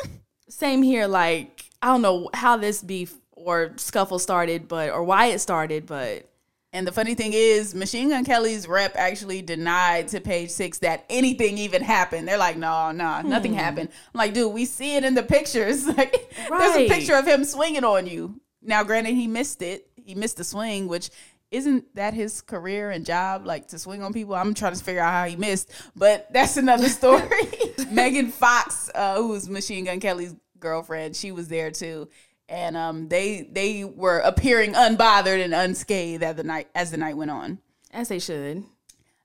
Same 0.48 0.82
here. 0.82 1.06
Like 1.06 1.64
I 1.80 1.86
don't 1.86 2.02
know 2.02 2.28
how 2.34 2.58
this 2.58 2.82
beef 2.82 3.16
or 3.32 3.72
scuffle 3.76 4.18
started, 4.18 4.68
but 4.68 4.90
or 4.90 5.02
why 5.02 5.26
it 5.26 5.38
started, 5.40 5.86
but 5.86 6.29
And 6.72 6.86
the 6.86 6.92
funny 6.92 7.16
thing 7.16 7.32
is, 7.34 7.74
Machine 7.74 8.10
Gun 8.10 8.24
Kelly's 8.24 8.68
rep 8.68 8.92
actually 8.94 9.42
denied 9.42 10.06
to 10.08 10.20
Page 10.20 10.50
Six 10.50 10.78
that 10.78 11.04
anything 11.10 11.58
even 11.58 11.82
happened. 11.82 12.28
They're 12.28 12.38
like, 12.38 12.56
no, 12.56 12.92
no, 12.92 13.22
nothing 13.22 13.54
happened. 13.54 13.88
I'm 14.14 14.18
like, 14.18 14.34
dude, 14.34 14.52
we 14.52 14.64
see 14.64 14.94
it 14.94 15.04
in 15.04 15.14
the 15.14 15.22
pictures. 15.22 15.86
Like, 16.00 16.32
there's 16.48 16.76
a 16.76 16.88
picture 16.88 17.16
of 17.16 17.26
him 17.26 17.44
swinging 17.44 17.84
on 17.84 18.06
you. 18.06 18.40
Now, 18.62 18.84
granted, 18.84 19.14
he 19.14 19.26
missed 19.26 19.60
it. 19.60 19.88
He 19.96 20.14
missed 20.14 20.36
the 20.36 20.44
swing, 20.44 20.86
which 20.86 21.10
isn't 21.50 21.94
that 21.96 22.14
his 22.14 22.40
career 22.40 22.90
and 22.90 23.04
job, 23.04 23.44
like 23.44 23.68
to 23.68 23.78
swing 23.78 24.02
on 24.02 24.12
people? 24.12 24.34
I'm 24.34 24.54
trying 24.54 24.74
to 24.74 24.82
figure 24.82 25.02
out 25.02 25.12
how 25.12 25.24
he 25.26 25.36
missed, 25.36 25.70
but 25.96 26.32
that's 26.32 26.56
another 26.56 26.88
story. 27.00 27.28
Megan 27.90 28.30
Fox, 28.30 28.88
uh, 28.94 29.16
who's 29.16 29.48
Machine 29.48 29.84
Gun 29.84 30.00
Kelly's 30.00 30.34
girlfriend, 30.60 31.16
she 31.16 31.32
was 31.32 31.48
there 31.48 31.70
too 31.70 32.08
and 32.50 32.76
um, 32.76 33.08
they 33.08 33.48
they 33.50 33.84
were 33.84 34.18
appearing 34.18 34.74
unbothered 34.74 35.42
and 35.42 35.54
unscathed 35.54 36.22
as 36.22 36.36
the 36.36 36.44
night 36.44 36.68
as 36.74 36.90
the 36.90 36.96
night 36.98 37.16
went 37.16 37.30
on. 37.30 37.58
as 37.92 38.08
they 38.08 38.18
should. 38.18 38.64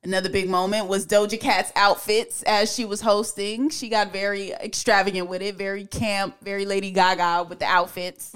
Another 0.04 0.30
big 0.30 0.48
moment 0.48 0.88
was 0.88 1.08
Doja 1.08 1.40
Cat's 1.40 1.72
outfits 1.76 2.44
as 2.44 2.72
she 2.74 2.86
was 2.86 3.02
hosting. 3.02 3.72
She 3.72 3.90
got 3.90 4.14
very 4.14 4.52
extravagant 4.52 5.28
with 5.28 5.42
it, 5.42 5.56
very 5.56 5.86
camp, 5.88 6.36
very 6.44 6.64
Lady 6.64 6.92
Gaga 6.92 7.48
with 7.50 7.58
the 7.58 7.66
outfits. 7.66 8.32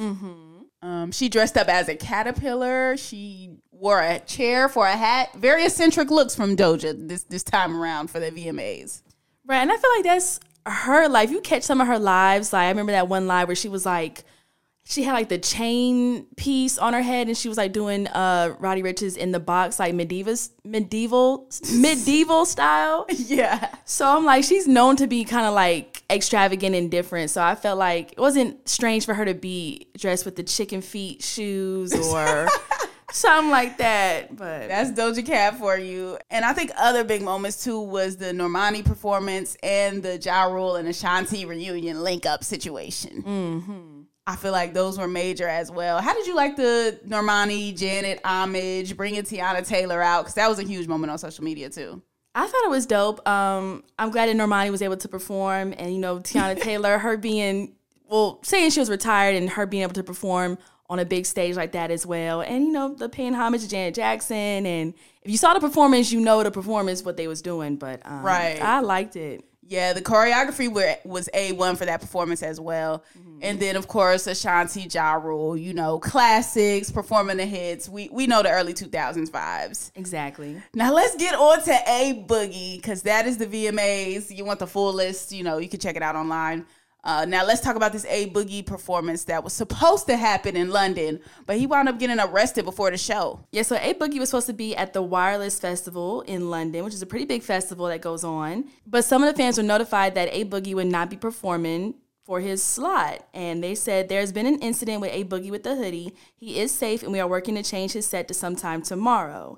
Um, 0.81 1.12
she 1.12 1.29
dressed 1.29 1.58
up 1.58 1.67
as 1.67 1.88
a 1.89 1.96
caterpillar. 1.96 2.98
She 2.98 3.51
wore 3.72 4.01
a 4.01 4.19
chair 4.19 4.67
for 4.69 4.88
a 4.88 4.96
hat. 4.98 5.34
Very 5.36 5.65
eccentric 5.65 6.10
looks 6.10 6.36
from 6.36 6.55
Doja 6.55 7.08
this 7.08 7.24
this 7.24 7.43
time 7.43 7.75
around 7.79 8.10
for 8.10 8.19
the 8.19 8.31
VMAs. 8.31 9.03
Right, 9.46 9.58
and 9.62 9.72
I 9.72 9.77
feel 9.77 9.91
like 9.96 10.03
that's 10.05 10.39
her 10.65 11.08
life, 11.08 11.31
you 11.31 11.41
catch 11.41 11.63
some 11.63 11.81
of 11.81 11.88
her 11.88 12.00
lives. 12.00 12.51
Like 12.53 12.63
I 12.65 12.69
remember 12.69 12.93
that 12.93 13.08
one 13.08 13.27
live 13.27 13.48
where 13.48 13.55
she 13.55 13.69
was 13.69 13.86
like, 13.86 14.24
she 14.89 15.03
had 15.03 15.13
like 15.13 15.29
the 15.29 15.38
chain 15.38 16.25
piece 16.36 16.79
on 16.79 16.93
her 16.93 17.01
head, 17.03 17.27
and 17.27 17.38
she 17.38 17.48
was 17.48 17.60
like 17.60 17.72
doing 17.72 18.08
uh 18.08 18.55
Roddy 18.60 18.81
Ricch's 18.81 19.15
in 19.15 19.31
the 19.31 19.39
box, 19.39 19.77
like 19.77 19.93
medieval, 19.93 20.36
medieval, 20.65 21.48
medieval 21.74 22.43
style. 22.46 23.05
Yeah. 23.10 23.69
So 23.86 24.08
I'm 24.08 24.25
like, 24.25 24.43
she's 24.43 24.67
known 24.67 24.96
to 24.96 25.05
be 25.05 25.24
kind 25.25 25.46
of 25.46 25.53
like 25.53 26.01
extravagant 26.10 26.75
and 26.75 26.89
different. 26.89 27.29
So 27.29 27.43
I 27.43 27.53
felt 27.53 27.77
like 27.77 28.13
it 28.13 28.19
wasn't 28.19 28.67
strange 28.67 29.05
for 29.05 29.13
her 29.13 29.25
to 29.25 29.36
be 29.36 29.88
dressed 29.96 30.25
with 30.25 30.36
the 30.36 30.43
chicken 30.43 30.81
feet 30.81 31.22
shoes 31.22 31.93
or 31.93 32.48
something 33.12 33.51
like 33.51 33.77
that. 33.77 34.36
But 34.36 34.69
That's 34.69 34.89
Doja 34.91 35.24
Cat 35.24 35.60
for 35.60 35.77
you. 35.77 36.17
And 36.31 36.43
I 36.43 36.53
think 36.53 36.72
other 36.75 37.03
big 37.03 37.22
moments 37.22 37.63
too 37.63 37.79
was 37.79 38.17
the 38.17 38.31
Normani 38.34 38.84
performance 38.84 39.55
and 39.62 40.01
the 40.01 40.17
Ja 40.17 40.46
Rule 40.46 40.77
and 40.77 40.88
Ashanti 40.88 41.46
reunion 41.46 42.03
link 42.03 42.25
up 42.25 42.43
situation. 42.43 43.24
Mm-hmm. 43.24 43.88
I 44.29 44.36
feel 44.36 44.51
like 44.51 44.75
those 44.75 45.00
were 45.00 45.07
major 45.07 45.48
as 45.48 45.71
well. 45.71 46.00
How 46.00 46.13
did 46.13 46.27
you 46.27 46.36
like 46.36 46.55
the 46.55 47.00
Normani, 47.07 47.75
Janet 47.75 48.21
homage, 48.24 48.95
bringing 48.95 49.24
Teyana 49.24 49.65
Taylor 49.67 50.03
out? 50.03 50.21
Because 50.21 50.36
that 50.36 50.48
was 50.48 50.59
a 50.59 50.63
huge 50.63 50.88
moment 50.88 51.09
on 51.09 51.17
social 51.17 51.43
media 51.43 51.67
too. 51.67 52.03
I 52.36 52.45
thought 52.45 52.63
it 52.63 52.69
was 52.69 52.86
dope. 52.86 53.27
Um, 53.27 53.83
I'm 53.98 54.12
glad 54.12 54.29
that 54.29 54.36
Normani 54.36 54.69
was 54.69 54.83
able 54.83 54.98
to 54.98 55.07
perform, 55.07 55.74
and 55.79 55.91
you 55.91 55.98
know, 55.98 56.19
Teyana 56.19 56.62
Taylor, 56.62 57.00
her 57.00 57.17
being 57.17 57.74
well, 58.07 58.39
saying 58.43 58.69
she 58.69 58.79
was 58.79 58.91
retired 58.91 59.36
and 59.36 59.50
her 59.50 59.65
being 59.65 59.81
able 59.81 59.95
to 59.95 60.03
perform 60.03 60.59
on 60.91 61.00
a 61.00 61.05
big 61.05 61.25
stage 61.25 61.55
like 61.55 61.71
that 61.71 61.89
as 61.89 62.05
well, 62.05 62.41
and 62.41 62.65
you 62.65 62.71
know, 62.71 62.93
the 62.93 63.09
paying 63.09 63.33
homage 63.33 63.62
to 63.62 63.67
Janet 63.67 63.95
Jackson. 63.95 64.67
And 64.67 64.93
if 65.24 65.31
you 65.31 65.38
saw 65.38 65.55
the 65.55 65.59
performance, 65.59 66.12
you 66.12 66.19
know 66.19 66.43
the 66.43 66.51
performance 66.51 67.03
what 67.03 67.17
they 67.17 67.27
was 67.27 67.41
doing. 67.41 67.77
But 67.77 68.03
um, 68.05 68.21
Right. 68.21 68.62
I 68.62 68.81
liked 68.81 69.15
it. 69.15 69.43
Yeah, 69.70 69.94
the 69.94 70.02
choreography 70.02 70.68
were, 70.68 70.96
was 71.06 71.30
A1 71.32 71.78
for 71.78 71.86
that 71.86 72.02
performance 72.02 72.42
as 72.42 72.60
well. 72.60 73.04
Mm-hmm. 73.16 73.40
And 73.44 73.60
then, 73.60 73.76
of 73.76 73.88
course, 73.88 74.26
Ashanti, 74.26 74.82
Ja 74.82 75.14
Rule, 75.14 75.56
you 75.56 75.76
know, 75.76 76.00
classics, 76.00 76.90
performing 76.90 77.38
the 77.38 77.46
hits. 77.46 77.88
We, 77.88 78.10
we 78.12 78.26
know 78.26 78.42
the 78.42 78.50
early 78.50 78.74
2000s 78.74 79.30
vibes. 79.30 79.92
Exactly. 79.96 80.60
Now 80.74 80.92
let's 80.92 81.16
get 81.18 81.36
on 81.36 81.62
to 81.64 81.72
A 81.88 82.26
Boogie 82.28 82.78
because 82.78 83.04
that 83.04 83.28
is 83.28 83.38
the 83.38 83.46
VMAs. 83.46 84.36
You 84.36 84.44
want 84.44 84.58
the 84.58 84.66
full 84.66 84.92
list, 84.92 85.32
you 85.32 85.44
know, 85.44 85.60
you 85.60 85.70
can 85.70 85.80
check 85.80 85.96
it 85.96 86.02
out 86.02 86.16
online. 86.16 86.66
Uh, 87.03 87.25
now 87.25 87.46
let's 87.46 87.62
talk 87.62 87.75
about 87.75 87.94
this 87.94 88.06
A 88.10 88.29
Boogie 88.29 88.65
performance 88.65 89.24
that 89.25 89.44
was 89.44 89.53
supposed 89.53 90.06
to 90.08 90.18
happen 90.18 90.58
in 90.58 90.70
London, 90.70 91.20
but 91.46 91.58
he 91.58 91.65
wound 91.65 91.88
up 91.88 91.98
getting 91.98 92.20
arrested 92.20 92.65
before 92.65 92.91
the 92.91 92.98
show. 92.98 93.46
Yeah, 93.51 93.62
so 93.62 93.77
A 93.77 93.94
Boogie 93.94 94.20
was 94.20 94.29
supposed 94.29 94.48
to 94.48 94.53
be 94.53 94.75
at 94.75 94.94
the 94.94 95.01
Wireless 95.01 95.60
Festival 95.60 96.22
in 96.22 96.50
London, 96.50 96.84
which 96.84 96.94
is 96.94 97.01
a 97.01 97.06
pretty 97.06 97.25
big 97.25 97.41
festival 97.41 97.86
that 97.88 98.01
goes 98.01 98.24
on. 98.24 98.65
But 98.86 99.06
some 99.06 99.24
of 99.24 99.34
the 99.34 99.38
fans 99.38 99.58
were 99.58 99.63
notified 99.63 100.15
that 100.15 100.29
A 100.32 100.44
Boogie 100.44 100.75
would 100.75 100.88
not 100.88 101.10
be 101.10 101.15
performing 101.15 101.96
for 102.29 102.41
his 102.41 102.62
slot. 102.62 103.27
And 103.33 103.63
they 103.63 103.74
said 103.74 104.07
there's 104.07 104.31
been 104.31 104.45
an 104.45 104.59
incident 104.59 105.01
with 105.01 105.12
A 105.12 105.24
Boogie 105.24 105.50
with 105.50 105.63
the 105.63 105.75
hoodie. 105.75 106.13
He 106.36 106.59
is 106.59 106.71
safe 106.71 107.01
and 107.01 107.12
we 107.12 107.19
are 107.19 107.27
working 107.27 107.55
to 107.55 107.63
change 107.63 107.93
his 107.93 108.05
set 108.05 108.27
to 108.27 108.36
sometime 108.36 108.83
tomorrow. 108.83 109.57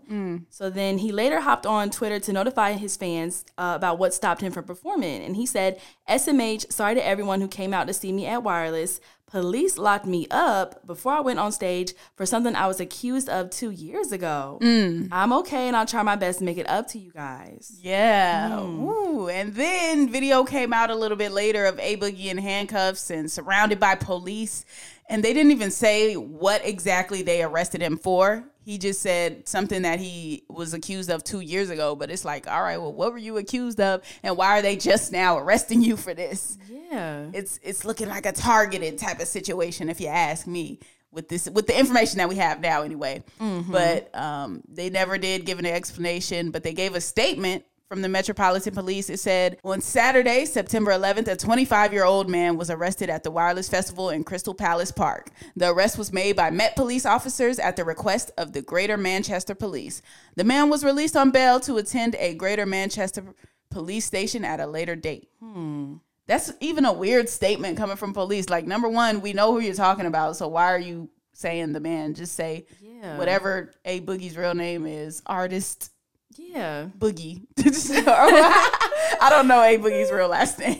So 0.49 0.69
then 0.69 0.99
he 0.99 1.11
later 1.11 1.41
hopped 1.41 1.65
on 1.65 1.89
Twitter 1.89 2.17
to 2.21 2.31
notify 2.31 2.71
his 2.71 2.95
fans 2.95 3.43
uh, 3.57 3.73
about 3.75 3.99
what 3.99 4.13
stopped 4.13 4.39
him 4.39 4.53
from 4.53 4.63
performing. 4.63 5.21
And 5.21 5.35
he 5.35 5.45
said, 5.45 5.81
SMH, 6.07 6.71
sorry 6.71 6.95
to 6.95 7.05
everyone 7.05 7.41
who 7.41 7.49
came 7.49 7.73
out 7.73 7.87
to 7.87 7.93
see 7.93 8.13
me 8.13 8.25
at 8.25 8.41
Wireless. 8.41 9.01
Police 9.31 9.77
locked 9.77 10.05
me 10.05 10.27
up 10.29 10.85
before 10.85 11.13
I 11.13 11.21
went 11.21 11.39
on 11.39 11.53
stage 11.53 11.93
for 12.15 12.25
something 12.25 12.53
I 12.53 12.67
was 12.67 12.81
accused 12.81 13.29
of 13.29 13.49
two 13.49 13.71
years 13.71 14.11
ago. 14.11 14.59
Mm. 14.61 15.07
I'm 15.09 15.31
okay 15.31 15.67
and 15.67 15.77
I'll 15.77 15.85
try 15.85 16.03
my 16.03 16.17
best 16.17 16.39
to 16.39 16.45
make 16.45 16.57
it 16.57 16.67
up 16.67 16.89
to 16.89 16.99
you 16.99 17.13
guys. 17.13 17.79
Yeah. 17.81 18.49
Mm. 18.49 18.81
Ooh. 18.81 19.29
And 19.29 19.55
then 19.55 20.11
video 20.11 20.43
came 20.43 20.73
out 20.73 20.89
a 20.89 20.95
little 20.95 21.15
bit 21.15 21.31
later 21.31 21.65
of 21.65 21.79
A 21.79 21.95
Boogie 21.95 22.25
in 22.25 22.37
handcuffs 22.37 23.09
and 23.09 23.31
surrounded 23.31 23.79
by 23.79 23.95
police. 23.95 24.65
And 25.07 25.23
they 25.23 25.31
didn't 25.31 25.53
even 25.53 25.71
say 25.71 26.15
what 26.15 26.65
exactly 26.65 27.21
they 27.21 27.41
arrested 27.41 27.81
him 27.81 27.97
for. 27.97 28.50
He 28.63 28.77
just 28.77 29.01
said 29.01 29.47
something 29.47 29.81
that 29.81 29.99
he 29.99 30.43
was 30.49 30.73
accused 30.73 31.09
of 31.09 31.23
two 31.23 31.39
years 31.39 31.69
ago. 31.69 31.95
But 31.95 32.11
it's 32.11 32.23
like, 32.23 32.47
all 32.47 32.61
right, 32.61 32.77
well, 32.77 32.93
what 32.93 33.11
were 33.11 33.17
you 33.17 33.37
accused 33.37 33.79
of? 33.79 34.03
And 34.23 34.37
why 34.37 34.59
are 34.59 34.61
they 34.61 34.75
just 34.75 35.11
now 35.11 35.37
arresting 35.37 35.81
you 35.81 35.97
for 35.97 36.13
this? 36.13 36.57
Yeah. 36.69 37.25
It's 37.33 37.59
it's 37.63 37.85
looking 37.85 38.07
like 38.09 38.25
a 38.25 38.31
targeted 38.31 38.97
type 38.97 39.19
of 39.19 39.27
situation, 39.27 39.89
if 39.89 39.99
you 39.99 40.07
ask 40.07 40.45
me. 40.47 40.79
With 41.13 41.27
this, 41.27 41.49
with 41.49 41.67
the 41.67 41.77
information 41.77 42.19
that 42.19 42.29
we 42.29 42.37
have 42.37 42.61
now, 42.61 42.83
anyway. 42.83 43.21
But 43.69 44.15
um, 44.15 44.61
they 44.69 44.89
never 44.89 45.17
did 45.17 45.45
give 45.45 45.59
an 45.59 45.65
explanation. 45.65 46.51
But 46.51 46.63
they 46.63 46.71
gave 46.71 46.95
a 46.95 47.01
statement 47.01 47.65
from 47.91 48.01
the 48.01 48.07
Metropolitan 48.07 48.73
Police. 48.73 49.09
It 49.09 49.19
said 49.19 49.57
on 49.65 49.81
Saturday, 49.81 50.45
September 50.45 50.91
11th, 50.91 51.27
a 51.27 51.35
25 51.35 51.91
year 51.91 52.05
old 52.05 52.29
man 52.29 52.55
was 52.55 52.69
arrested 52.69 53.09
at 53.09 53.23
the 53.23 53.31
Wireless 53.31 53.67
Festival 53.67 54.11
in 54.11 54.23
Crystal 54.23 54.53
Palace 54.53 54.93
Park. 54.93 55.29
The 55.57 55.73
arrest 55.73 55.97
was 55.97 56.13
made 56.13 56.37
by 56.37 56.51
Met 56.51 56.77
Police 56.77 57.05
officers 57.05 57.59
at 57.59 57.75
the 57.75 57.83
request 57.83 58.31
of 58.37 58.53
the 58.53 58.61
Greater 58.61 58.95
Manchester 58.95 59.53
Police. 59.53 60.01
The 60.37 60.45
man 60.45 60.69
was 60.69 60.85
released 60.85 61.17
on 61.17 61.31
bail 61.31 61.59
to 61.59 61.75
attend 61.75 62.15
a 62.15 62.33
Greater 62.33 62.65
Manchester 62.65 63.25
police 63.69 64.05
station 64.05 64.45
at 64.45 64.61
a 64.61 64.67
later 64.67 64.95
date. 64.95 65.27
Hmm. 65.41 65.95
That's 66.27 66.53
even 66.61 66.85
a 66.85 66.93
weird 66.93 67.27
statement 67.27 67.77
coming 67.77 67.97
from 67.97 68.13
police. 68.13 68.47
Like, 68.49 68.65
number 68.65 68.87
one, 68.87 69.19
we 69.19 69.33
know 69.33 69.51
who 69.51 69.59
you're 69.59 69.73
talking 69.73 70.05
about, 70.05 70.37
so 70.37 70.47
why 70.47 70.71
are 70.71 70.79
you 70.79 71.09
saying 71.33 71.73
the 71.73 71.81
man? 71.81 72.13
Just 72.13 72.35
say 72.35 72.67
Yeah. 72.79 73.17
whatever 73.17 73.73
A 73.83 73.99
Boogie's 73.99 74.37
real 74.37 74.53
name 74.53 74.85
is, 74.85 75.21
artist 75.25 75.90
Yeah. 76.37 76.87
Boogie. 76.97 77.41
I 78.07 79.27
don't 79.29 79.47
know 79.47 79.61
A 79.61 79.77
Boogie's 79.77 80.11
real 80.11 80.27
last 80.29 80.59
name. 80.59 80.79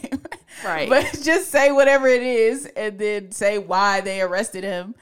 Right. 0.66 0.90
But 0.90 1.20
just 1.24 1.50
say 1.50 1.72
whatever 1.72 2.08
it 2.08 2.22
is 2.24 2.66
and 2.76 2.98
then 3.00 3.32
say 3.32 3.58
why 3.58 4.02
they 4.02 4.22
arrested 4.22 4.64
him. 4.64 4.96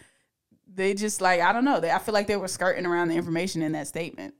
They 0.73 0.93
just 0.93 1.19
like, 1.21 1.41
I 1.41 1.51
don't 1.51 1.65
know. 1.65 1.79
They, 1.79 1.91
I 1.91 1.99
feel 1.99 2.13
like 2.13 2.27
they 2.27 2.37
were 2.37 2.47
skirting 2.47 2.85
around 2.85 3.09
the 3.09 3.15
information 3.15 3.61
in 3.61 3.73
that 3.73 3.87
statement. 3.87 4.35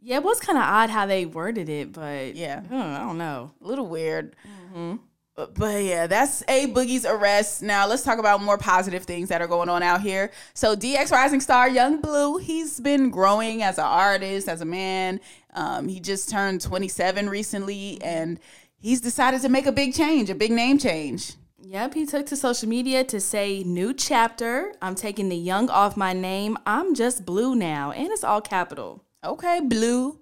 Yeah, 0.00 0.16
it 0.16 0.24
was 0.24 0.40
kind 0.40 0.58
of 0.58 0.64
odd 0.64 0.90
how 0.90 1.06
they 1.06 1.26
worded 1.26 1.68
it, 1.68 1.92
but 1.92 2.34
Yeah. 2.34 2.62
I 2.70 2.98
don't 2.98 3.18
know. 3.18 3.52
a 3.62 3.66
little 3.66 3.86
weird. 3.86 4.34
Mm-hmm. 4.46 4.96
But, 5.36 5.54
but 5.54 5.82
yeah, 5.82 6.06
that's 6.06 6.42
a 6.46 6.66
Boogie's 6.72 7.04
arrest. 7.04 7.60
Now 7.62 7.88
let's 7.88 8.02
talk 8.02 8.18
about 8.20 8.40
more 8.40 8.56
positive 8.58 9.02
things 9.04 9.28
that 9.30 9.40
are 9.42 9.48
going 9.48 9.68
on 9.68 9.82
out 9.82 10.00
here. 10.00 10.30
So 10.54 10.76
DX 10.76 11.10
Rising 11.10 11.40
star 11.40 11.68
Yung 11.68 12.00
Bleu, 12.00 12.36
he's 12.38 12.78
been 12.78 13.10
growing 13.10 13.62
as 13.62 13.78
an 13.78 13.84
artist, 13.84 14.48
as 14.48 14.60
a 14.60 14.64
man. 14.64 15.20
Um, 15.54 15.88
he 15.88 16.00
just 16.00 16.28
turned 16.28 16.60
27 16.60 17.28
recently, 17.28 17.98
and 18.02 18.38
he's 18.76 19.00
decided 19.00 19.40
to 19.42 19.48
make 19.48 19.66
a 19.66 19.72
big 19.72 19.94
change, 19.94 20.30
a 20.30 20.34
big 20.34 20.50
name 20.50 20.78
change. 20.78 21.34
Yep, 21.60 21.94
he 21.94 22.06
took 22.06 22.26
to 22.26 22.36
social 22.36 22.68
media 22.68 23.04
to 23.04 23.20
say, 23.20 23.62
New 23.64 23.94
chapter. 23.94 24.72
I'm 24.82 24.94
taking 24.94 25.28
the 25.30 25.36
young 25.36 25.70
off 25.70 25.96
my 25.96 26.12
name. 26.12 26.58
I'm 26.66 26.94
just 26.94 27.24
blue 27.24 27.54
now. 27.54 27.90
And 27.92 28.08
it's 28.12 28.22
all 28.24 28.40
capital. 28.40 29.02
Okay, 29.24 29.60
Blue. 29.60 30.18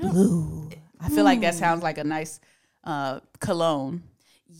Blue. 0.00 0.70
I 1.00 1.08
feel 1.10 1.24
like 1.24 1.40
that 1.42 1.54
sounds 1.54 1.82
like 1.82 1.98
a 1.98 2.04
nice 2.04 2.40
uh, 2.84 3.20
cologne. 3.40 4.02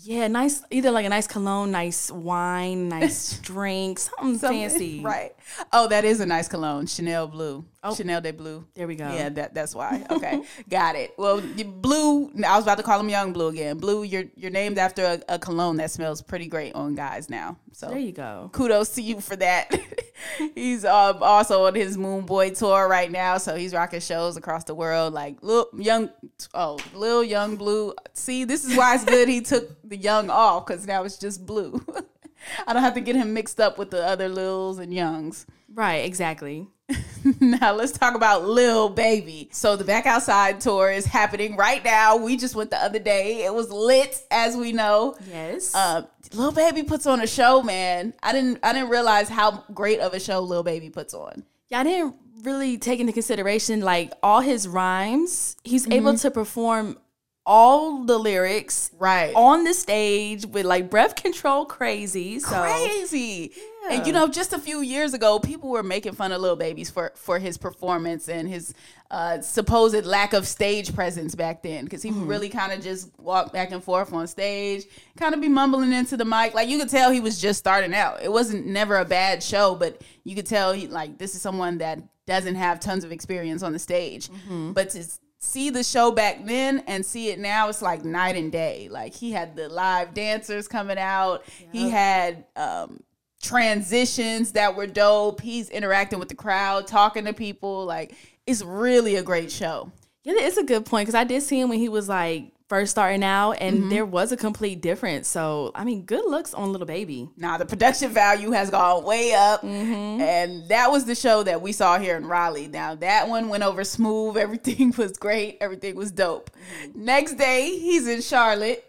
Yeah, 0.02 0.28
nice. 0.28 0.62
Either 0.70 0.90
like 0.90 1.06
a 1.06 1.08
nice 1.08 1.26
cologne, 1.26 1.70
nice 1.70 2.10
wine, 2.10 2.88
nice 2.88 3.38
drink, 3.42 3.98
something, 3.98 4.38
fancy. 4.38 5.00
Right. 5.00 5.34
Oh, 5.72 5.88
that 5.88 6.04
is 6.04 6.20
a 6.20 6.26
nice 6.26 6.46
cologne. 6.48 6.86
Chanel 6.86 7.26
Blue. 7.26 7.64
Oh. 7.80 7.94
Chanel 7.94 8.20
de 8.20 8.32
Blue. 8.32 8.66
There 8.74 8.88
we 8.88 8.96
go. 8.96 9.08
Yeah, 9.12 9.28
that, 9.28 9.54
that's 9.54 9.72
why. 9.74 10.04
Okay, 10.10 10.42
got 10.68 10.96
it. 10.96 11.12
Well, 11.16 11.40
Blue. 11.40 12.32
I 12.44 12.56
was 12.56 12.64
about 12.64 12.78
to 12.78 12.82
call 12.82 12.98
him 12.98 13.08
Yung 13.08 13.32
Bleu 13.32 13.48
again. 13.48 13.78
Blue, 13.78 14.02
you're 14.02 14.24
you're 14.34 14.50
named 14.50 14.78
after 14.78 15.04
a, 15.04 15.34
a 15.34 15.38
cologne 15.38 15.76
that 15.76 15.90
smells 15.90 16.20
pretty 16.20 16.46
great 16.48 16.74
on 16.74 16.94
guys 16.96 17.30
now. 17.30 17.56
So 17.72 17.88
There 17.88 17.98
you 17.98 18.10
go. 18.12 18.50
kudos 18.52 18.90
to 18.96 19.02
you 19.02 19.20
for 19.20 19.36
that. 19.36 19.78
he's 20.56 20.84
um, 20.84 21.22
also 21.22 21.66
on 21.66 21.74
his 21.76 21.96
Moon 21.96 22.26
Boy 22.26 22.50
tour 22.50 22.88
right 22.88 23.10
now, 23.10 23.38
so 23.38 23.54
he's 23.54 23.72
rocking 23.72 24.00
shows 24.00 24.36
across 24.36 24.64
the 24.64 24.74
world. 24.74 25.14
Like 25.14 25.40
Lil 25.42 25.68
Young, 25.76 26.10
oh 26.54 26.78
Lil 26.94 27.22
Yung 27.22 27.56
Bleu. 27.56 27.94
See, 28.14 28.42
this 28.44 28.64
is 28.64 28.76
why 28.76 28.96
it's 28.96 29.04
good 29.04 29.28
he 29.28 29.40
took 29.40 29.70
the 29.88 29.96
Young 29.96 30.30
off 30.30 30.66
because 30.66 30.84
now 30.86 31.04
it's 31.04 31.18
just 31.18 31.46
Blue. 31.46 31.80
I 32.66 32.72
don't 32.72 32.82
have 32.82 32.94
to 32.94 33.00
get 33.00 33.14
him 33.14 33.34
mixed 33.34 33.60
up 33.60 33.78
with 33.78 33.90
the 33.90 34.04
other 34.04 34.28
Lils 34.28 34.78
and 34.80 34.92
Youngs. 34.92 35.46
Right, 35.72 36.04
exactly. 36.04 36.66
now 37.40 37.74
let's 37.74 37.92
talk 37.92 38.14
about 38.14 38.44
Lil 38.46 38.88
Baby. 38.88 39.48
So 39.52 39.76
the 39.76 39.84
Back 39.84 40.06
Outside 40.06 40.60
tour 40.60 40.90
is 40.90 41.04
happening 41.04 41.56
right 41.56 41.84
now. 41.84 42.16
We 42.16 42.36
just 42.36 42.54
went 42.54 42.70
the 42.70 42.78
other 42.82 42.98
day. 42.98 43.44
It 43.44 43.52
was 43.52 43.70
lit, 43.70 44.18
as 44.30 44.56
we 44.56 44.72
know. 44.72 45.16
Yes. 45.30 45.74
Uh, 45.74 46.02
Lil 46.32 46.52
Baby 46.52 46.82
puts 46.82 47.06
on 47.06 47.20
a 47.20 47.26
show, 47.26 47.62
man. 47.62 48.14
I 48.22 48.32
didn't 48.32 48.58
I 48.62 48.72
didn't 48.72 48.88
realize 48.90 49.28
how 49.28 49.64
great 49.74 50.00
of 50.00 50.14
a 50.14 50.20
show 50.20 50.40
Lil 50.40 50.62
Baby 50.62 50.88
puts 50.90 51.12
on. 51.14 51.44
yeah, 51.68 51.80
I 51.80 51.84
didn't 51.84 52.14
really 52.42 52.78
take 52.78 53.00
into 53.00 53.12
consideration 53.12 53.80
like 53.80 54.12
all 54.22 54.40
his 54.40 54.66
rhymes. 54.68 55.56
He's 55.64 55.88
able 55.90 56.16
to 56.18 56.30
perform 56.30 56.98
all 57.44 58.04
the 58.04 58.18
lyrics 58.18 58.90
Right. 58.98 59.32
on 59.34 59.64
the 59.64 59.72
stage 59.72 60.44
with 60.46 60.66
like 60.66 60.90
breath 60.90 61.16
control 61.16 61.64
crazy. 61.64 62.38
So 62.40 62.60
Crazy. 62.60 63.52
And 63.90 64.06
you 64.06 64.12
know, 64.12 64.28
just 64.28 64.52
a 64.52 64.58
few 64.58 64.80
years 64.80 65.14
ago, 65.14 65.38
people 65.38 65.70
were 65.70 65.82
making 65.82 66.12
fun 66.12 66.32
of 66.32 66.40
Lil 66.40 66.56
Babies 66.56 66.90
for 66.90 67.12
for 67.14 67.38
his 67.38 67.56
performance 67.58 68.28
and 68.28 68.48
his 68.48 68.74
uh, 69.10 69.40
supposed 69.40 70.04
lack 70.04 70.32
of 70.32 70.46
stage 70.46 70.94
presence 70.94 71.34
back 71.34 71.62
then, 71.62 71.84
because 71.84 72.02
he 72.02 72.10
would 72.10 72.28
really 72.28 72.48
kind 72.48 72.72
of 72.72 72.82
just 72.82 73.10
walked 73.18 73.52
back 73.52 73.70
and 73.72 73.82
forth 73.82 74.12
on 74.12 74.26
stage, 74.26 74.84
kind 75.16 75.34
of 75.34 75.40
be 75.40 75.48
mumbling 75.48 75.92
into 75.92 76.16
the 76.16 76.24
mic. 76.24 76.54
Like 76.54 76.68
you 76.68 76.78
could 76.78 76.90
tell 76.90 77.10
he 77.10 77.20
was 77.20 77.40
just 77.40 77.58
starting 77.58 77.94
out. 77.94 78.22
It 78.22 78.30
wasn't 78.30 78.66
never 78.66 78.96
a 78.98 79.04
bad 79.04 79.42
show, 79.42 79.74
but 79.74 80.02
you 80.24 80.34
could 80.34 80.46
tell 80.46 80.72
he 80.72 80.86
like 80.86 81.18
this 81.18 81.34
is 81.34 81.40
someone 81.40 81.78
that 81.78 82.00
doesn't 82.26 82.56
have 82.56 82.80
tons 82.80 83.04
of 83.04 83.12
experience 83.12 83.62
on 83.62 83.72
the 83.72 83.78
stage. 83.78 84.28
But 84.74 84.90
to 84.90 85.04
see 85.38 85.70
the 85.70 85.82
show 85.84 86.10
back 86.10 86.44
then 86.44 86.82
and 86.86 87.06
see 87.06 87.30
it 87.30 87.38
now, 87.38 87.68
it's 87.68 87.80
like 87.80 88.04
night 88.04 88.36
and 88.36 88.52
day. 88.52 88.88
Like 88.90 89.14
he 89.14 89.32
had 89.32 89.56
the 89.56 89.68
live 89.70 90.12
dancers 90.12 90.68
coming 90.68 90.98
out. 90.98 91.44
He 91.72 91.88
had 91.88 92.44
um, 92.56 93.00
transitions 93.42 94.52
that 94.52 94.74
were 94.76 94.86
dope. 94.86 95.40
He's 95.40 95.70
interacting 95.70 96.18
with 96.18 96.28
the 96.28 96.34
crowd, 96.34 96.86
talking 96.86 97.24
to 97.26 97.32
people. 97.32 97.84
Like 97.84 98.14
it's 98.46 98.62
really 98.62 99.16
a 99.16 99.22
great 99.22 99.50
show. 99.52 99.92
Yeah, 100.24 100.34
it's 100.36 100.56
a 100.56 100.64
good 100.64 100.84
point 100.84 101.06
because 101.06 101.14
I 101.14 101.24
did 101.24 101.42
see 101.42 101.60
him 101.60 101.68
when 101.68 101.78
he 101.78 101.88
was 101.88 102.08
like 102.08 102.52
first 102.68 102.90
starting 102.90 103.24
out, 103.24 103.52
and 103.52 103.78
Mm-hmm. 103.78 103.88
there 103.88 104.04
was 104.04 104.30
a 104.30 104.36
complete 104.36 104.82
difference. 104.82 105.26
So 105.26 105.70
I 105.74 105.84
mean, 105.84 106.02
good 106.02 106.24
looks 106.28 106.52
on 106.52 106.70
little 106.72 106.86
baby. 106.86 107.30
Now 107.36 107.56
the 107.56 107.64
production 107.64 108.10
value 108.10 108.50
has 108.50 108.68
gone 108.68 109.04
way 109.04 109.32
up, 109.32 109.64
and 109.64 110.68
that 110.68 110.90
was 110.90 111.06
the 111.06 111.14
show 111.14 111.42
that 111.44 111.62
we 111.62 111.72
saw 111.72 111.98
here 111.98 112.16
in 112.16 112.26
Raleigh. 112.26 112.66
Now 112.68 112.94
that 112.96 113.28
one 113.28 113.48
went 113.48 113.62
over 113.62 113.84
smooth. 113.84 114.36
Everything 114.48 114.92
was 114.98 115.16
great. 115.16 115.56
Everything 115.62 115.96
was 115.96 116.10
dope. 116.10 116.50
Next 116.94 117.34
day, 117.34 117.78
he's 117.78 118.06
in 118.06 118.20
Charlotte, 118.20 118.84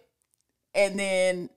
and 0.75 0.99
then 0.99 1.49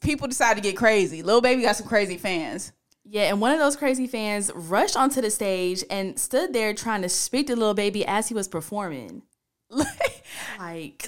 people 0.00 0.28
decide 0.28 0.54
to 0.54 0.60
get 0.60 0.76
crazy. 0.76 1.22
Lil 1.22 1.40
Baby 1.40 1.62
got 1.62 1.76
some 1.76 1.86
crazy 1.86 2.16
fans. 2.16 2.72
Yeah, 3.06 3.24
and 3.24 3.40
one 3.40 3.52
of 3.52 3.58
those 3.58 3.76
crazy 3.76 4.06
fans 4.06 4.50
rushed 4.54 4.96
onto 4.96 5.20
the 5.20 5.30
stage 5.30 5.84
and 5.90 6.18
stood 6.18 6.52
there 6.52 6.72
trying 6.72 7.02
to 7.02 7.08
speak 7.08 7.48
to 7.48 7.56
little 7.56 7.74
baby 7.74 8.04
as 8.06 8.28
he 8.28 8.34
was 8.34 8.48
performing. 8.48 9.22
Like 9.70 10.23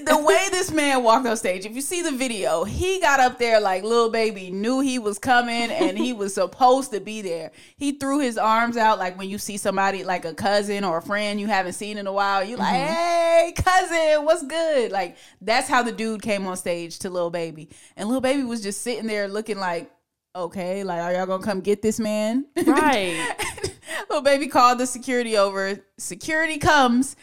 the 0.05 0.19
way 0.19 0.49
this 0.50 0.71
man 0.71 1.02
walked 1.02 1.26
on 1.26 1.37
stage, 1.37 1.64
if 1.64 1.75
you 1.75 1.81
see 1.81 2.02
the 2.02 2.12
video, 2.12 2.64
he 2.64 3.00
got 3.00 3.21
up 3.21 3.38
there 3.38 3.61
like 3.61 3.83
little 3.83 4.11
Baby 4.11 4.50
knew 4.50 4.81
he 4.81 4.99
was 4.99 5.19
coming 5.19 5.71
and 5.71 5.97
he 5.99 6.12
was 6.12 6.35
supposed 6.35 6.93
to 6.93 7.00
be 7.00 7.23
there. 7.23 7.52
He 7.76 7.93
threw 7.93 8.21
his 8.21 8.38
arms 8.38 8.76
out 8.76 8.99
like 8.99 9.19
when 9.19 9.28
you 9.28 9.38
see 9.38 9.57
somebody 9.57 10.05
like 10.05 10.25
a 10.25 10.35
cousin 10.35 10.85
or 10.85 10.99
a 10.99 11.02
friend 11.02 11.40
you 11.40 11.47
haven't 11.47 11.75
seen 11.75 11.99
in 11.99 12.07
a 12.07 12.12
while. 12.12 12.45
You 12.45 12.57
like, 12.57 12.75
mm-hmm. 12.75 12.93
hey, 12.93 13.55
cousin, 13.57 14.25
what's 14.25 14.45
good? 14.45 14.93
Like 14.93 15.16
that's 15.40 15.69
how 15.69 15.83
the 15.83 15.93
dude 15.93 16.23
came 16.23 16.47
on 16.47 16.57
stage 16.57 16.99
to 17.00 17.11
little 17.11 17.31
Baby, 17.31 17.69
and 17.97 18.09
little 18.09 18.21
Baby 18.21 18.45
was 18.45 18.62
just 18.62 18.83
sitting 18.83 19.07
there 19.07 19.28
looking 19.28 19.59
like, 19.59 19.90
okay, 20.35 20.85
like 20.85 21.00
are 21.00 21.12
y'all 21.12 21.26
gonna 21.26 21.43
come 21.43 21.61
get 21.61 21.83
this 21.83 21.99
man? 21.99 22.47
right. 22.66 23.35
Little 24.09 24.23
baby 24.23 24.47
called 24.47 24.78
the 24.78 24.87
security 24.87 25.37
over. 25.37 25.85
Security 25.99 26.59
comes 26.59 27.16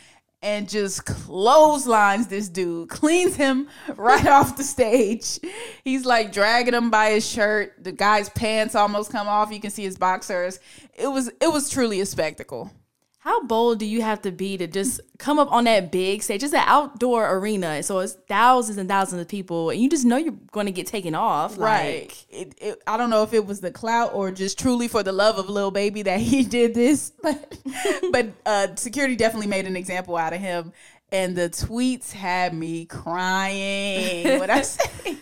and 0.43 0.69
just 0.69 1.05
clotheslines 1.05 2.27
this 2.27 2.49
dude, 2.49 2.89
cleans 2.89 3.35
him 3.35 3.67
right 3.95 4.27
off 4.27 4.57
the 4.57 4.63
stage. 4.63 5.39
He's 5.83 6.05
like 6.05 6.33
dragging 6.33 6.73
him 6.73 6.91
by 6.91 7.11
his 7.11 7.27
shirt. 7.27 7.81
The 7.81 7.93
guy's 7.93 8.29
pants 8.29 8.75
almost 8.75 9.11
come 9.11 9.27
off. 9.27 9.51
You 9.51 9.61
can 9.61 9.71
see 9.71 9.83
his 9.83 9.97
boxers. 9.97 10.59
It 10.93 11.07
was 11.07 11.29
it 11.41 11.51
was 11.51 11.69
truly 11.69 12.01
a 12.01 12.05
spectacle. 12.05 12.71
How 13.23 13.41
bold 13.43 13.79
do 13.79 13.85
you 13.85 14.01
have 14.01 14.21
to 14.23 14.33
be 14.33 14.57
to 14.57 14.67
just 14.67 14.99
come 15.17 15.39
up 15.39 15.49
on 15.49 15.63
that 15.63 15.93
big 15.93 16.21
stage? 16.21 16.41
just 16.41 16.53
an 16.53 16.63
outdoor 16.65 17.33
arena, 17.37 17.81
so 17.81 17.99
it's 17.99 18.17
thousands 18.27 18.77
and 18.77 18.89
thousands 18.89 19.21
of 19.21 19.29
people, 19.29 19.69
and 19.69 19.79
you 19.79 19.89
just 19.89 20.03
know 20.03 20.17
you're 20.17 20.33
going 20.51 20.65
to 20.65 20.73
get 20.73 20.87
taken 20.87 21.15
off. 21.15 21.57
Right. 21.57 22.09
Like, 22.09 22.25
It, 22.29 22.55
it, 22.59 22.83
I 22.85 22.97
don't 22.97 23.09
know 23.09 23.23
if 23.23 23.33
it 23.33 23.45
was 23.45 23.61
the 23.61 23.71
clout 23.71 24.13
or 24.13 24.29
just 24.31 24.59
truly 24.59 24.89
for 24.89 25.03
the 25.03 25.13
love 25.13 25.37
of 25.37 25.49
Lil 25.49 25.71
Baby 25.71 26.01
that 26.01 26.19
he 26.19 26.43
did 26.57 26.73
this, 26.73 27.13
but 27.21 27.57
but 28.11 28.27
uh, 28.45 28.75
security 28.75 29.15
definitely 29.15 29.47
made 29.47 29.67
an 29.67 29.77
example 29.77 30.17
out 30.17 30.33
of 30.33 30.41
him, 30.41 30.73
and 31.09 31.33
the 31.33 31.49
tweets 31.49 32.11
had 32.11 32.53
me 32.53 32.83
crying. 32.83 34.37
when 34.37 34.49
I 34.49 34.61
say 34.63 35.15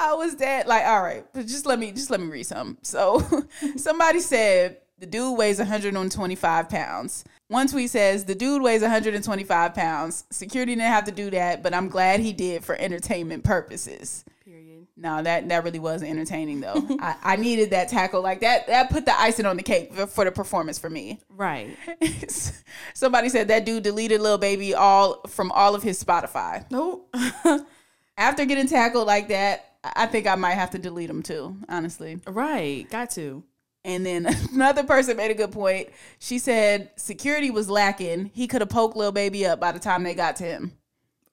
I 0.00 0.14
was 0.14 0.34
dead, 0.34 0.66
like 0.66 0.84
all 0.86 1.00
right, 1.00 1.24
but 1.32 1.46
just 1.46 1.66
let 1.66 1.78
me 1.78 1.92
just 1.92 2.10
let 2.10 2.18
me 2.18 2.26
read 2.26 2.46
some. 2.46 2.78
So 2.82 3.22
somebody 3.76 4.18
said 4.18 4.78
the 5.04 5.10
dude 5.10 5.36
weighs 5.36 5.58
125 5.58 6.68
pounds. 6.70 7.24
One 7.48 7.66
tweet 7.68 7.90
says 7.90 8.24
the 8.24 8.34
dude 8.34 8.62
weighs 8.62 8.80
125 8.80 9.74
pounds. 9.74 10.24
Security 10.30 10.72
didn't 10.74 10.88
have 10.88 11.04
to 11.04 11.12
do 11.12 11.30
that, 11.30 11.62
but 11.62 11.74
I'm 11.74 11.88
glad 11.90 12.20
he 12.20 12.32
did 12.32 12.64
for 12.64 12.74
entertainment 12.76 13.44
purposes. 13.44 14.24
period. 14.42 14.86
No, 14.96 15.22
that 15.22 15.46
that 15.50 15.62
really 15.62 15.78
wasn't 15.78 16.10
entertaining 16.12 16.60
though. 16.62 16.86
I, 17.00 17.16
I 17.22 17.36
needed 17.36 17.70
that 17.70 17.88
tackle 17.90 18.22
like 18.22 18.40
that. 18.40 18.66
That 18.68 18.88
put 18.88 19.04
the 19.04 19.20
icing 19.20 19.44
on 19.44 19.58
the 19.58 19.62
cake 19.62 19.92
for, 19.92 20.06
for 20.06 20.24
the 20.24 20.32
performance 20.32 20.78
for 20.78 20.88
me. 20.88 21.20
Right. 21.28 21.76
Somebody 22.94 23.28
said 23.28 23.48
that 23.48 23.66
dude 23.66 23.82
deleted 23.82 24.22
Lil 24.22 24.38
Baby 24.38 24.74
all 24.74 25.20
from 25.28 25.52
all 25.52 25.74
of 25.74 25.82
his 25.82 26.02
Spotify. 26.02 26.64
Nope. 26.70 27.14
After 28.16 28.46
getting 28.46 28.68
tackled 28.68 29.06
like 29.06 29.28
that, 29.28 29.74
I 29.82 30.06
think 30.06 30.26
I 30.26 30.34
might 30.36 30.54
have 30.54 30.70
to 30.70 30.78
delete 30.78 31.10
him 31.10 31.22
too, 31.22 31.56
honestly. 31.68 32.20
right. 32.26 32.88
Got 32.88 33.10
to. 33.10 33.42
And 33.84 34.04
then 34.04 34.26
another 34.52 34.84
person 34.84 35.16
made 35.16 35.30
a 35.30 35.34
good 35.34 35.52
point. 35.52 35.90
She 36.18 36.38
said 36.38 36.90
security 36.96 37.50
was 37.50 37.68
lacking. 37.68 38.30
He 38.34 38.46
could 38.46 38.62
have 38.62 38.70
poked 38.70 38.96
little 38.96 39.12
Baby 39.12 39.46
up 39.46 39.60
by 39.60 39.72
the 39.72 39.78
time 39.78 40.02
they 40.02 40.14
got 40.14 40.36
to 40.36 40.44
him. 40.44 40.72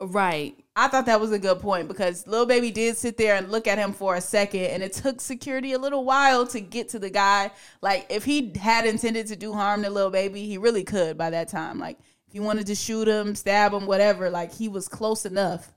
Right. 0.02 0.58
I 0.76 0.88
thought 0.88 1.06
that 1.06 1.22
was 1.22 1.32
a 1.32 1.38
good 1.38 1.60
point 1.60 1.88
because 1.88 2.26
little 2.26 2.48
Baby 2.48 2.72
did 2.72 2.98
sit 2.98 3.18
there 3.18 3.36
and 3.36 3.52
look 3.52 3.68
at 3.68 3.78
him 3.78 3.94
for 3.94 4.16
a 4.16 4.22
second, 4.22 4.66
and 4.66 4.82
it 4.82 4.94
took 4.94 5.22
security 5.22 5.74
a 5.74 5.80
little 5.80 6.04
while 6.04 6.48
to 6.48 6.60
get 6.60 6.90
to 6.90 7.00
the 7.00 7.10
guy. 7.10 7.52
Like, 7.82 8.08
if 8.10 8.26
he 8.26 8.52
had 8.60 8.88
intended 8.88 9.28
to 9.28 9.36
do 9.36 9.54
harm 9.54 9.84
to 9.84 9.90
little 9.92 10.10
Baby, 10.10 10.46
he 10.46 10.58
really 10.58 10.84
could 10.84 11.18
by 11.18 11.30
that 11.30 11.50
time. 11.50 11.78
Like, 11.78 12.00
if 12.28 12.34
he 12.34 12.40
wanted 12.40 12.66
to 12.68 12.76
shoot 12.76 13.08
him, 13.08 13.36
stab 13.36 13.74
him, 13.74 13.86
whatever, 13.86 14.32
like, 14.32 14.52
he 14.52 14.68
was 14.68 14.88
close 14.88 15.26
enough 15.26 15.72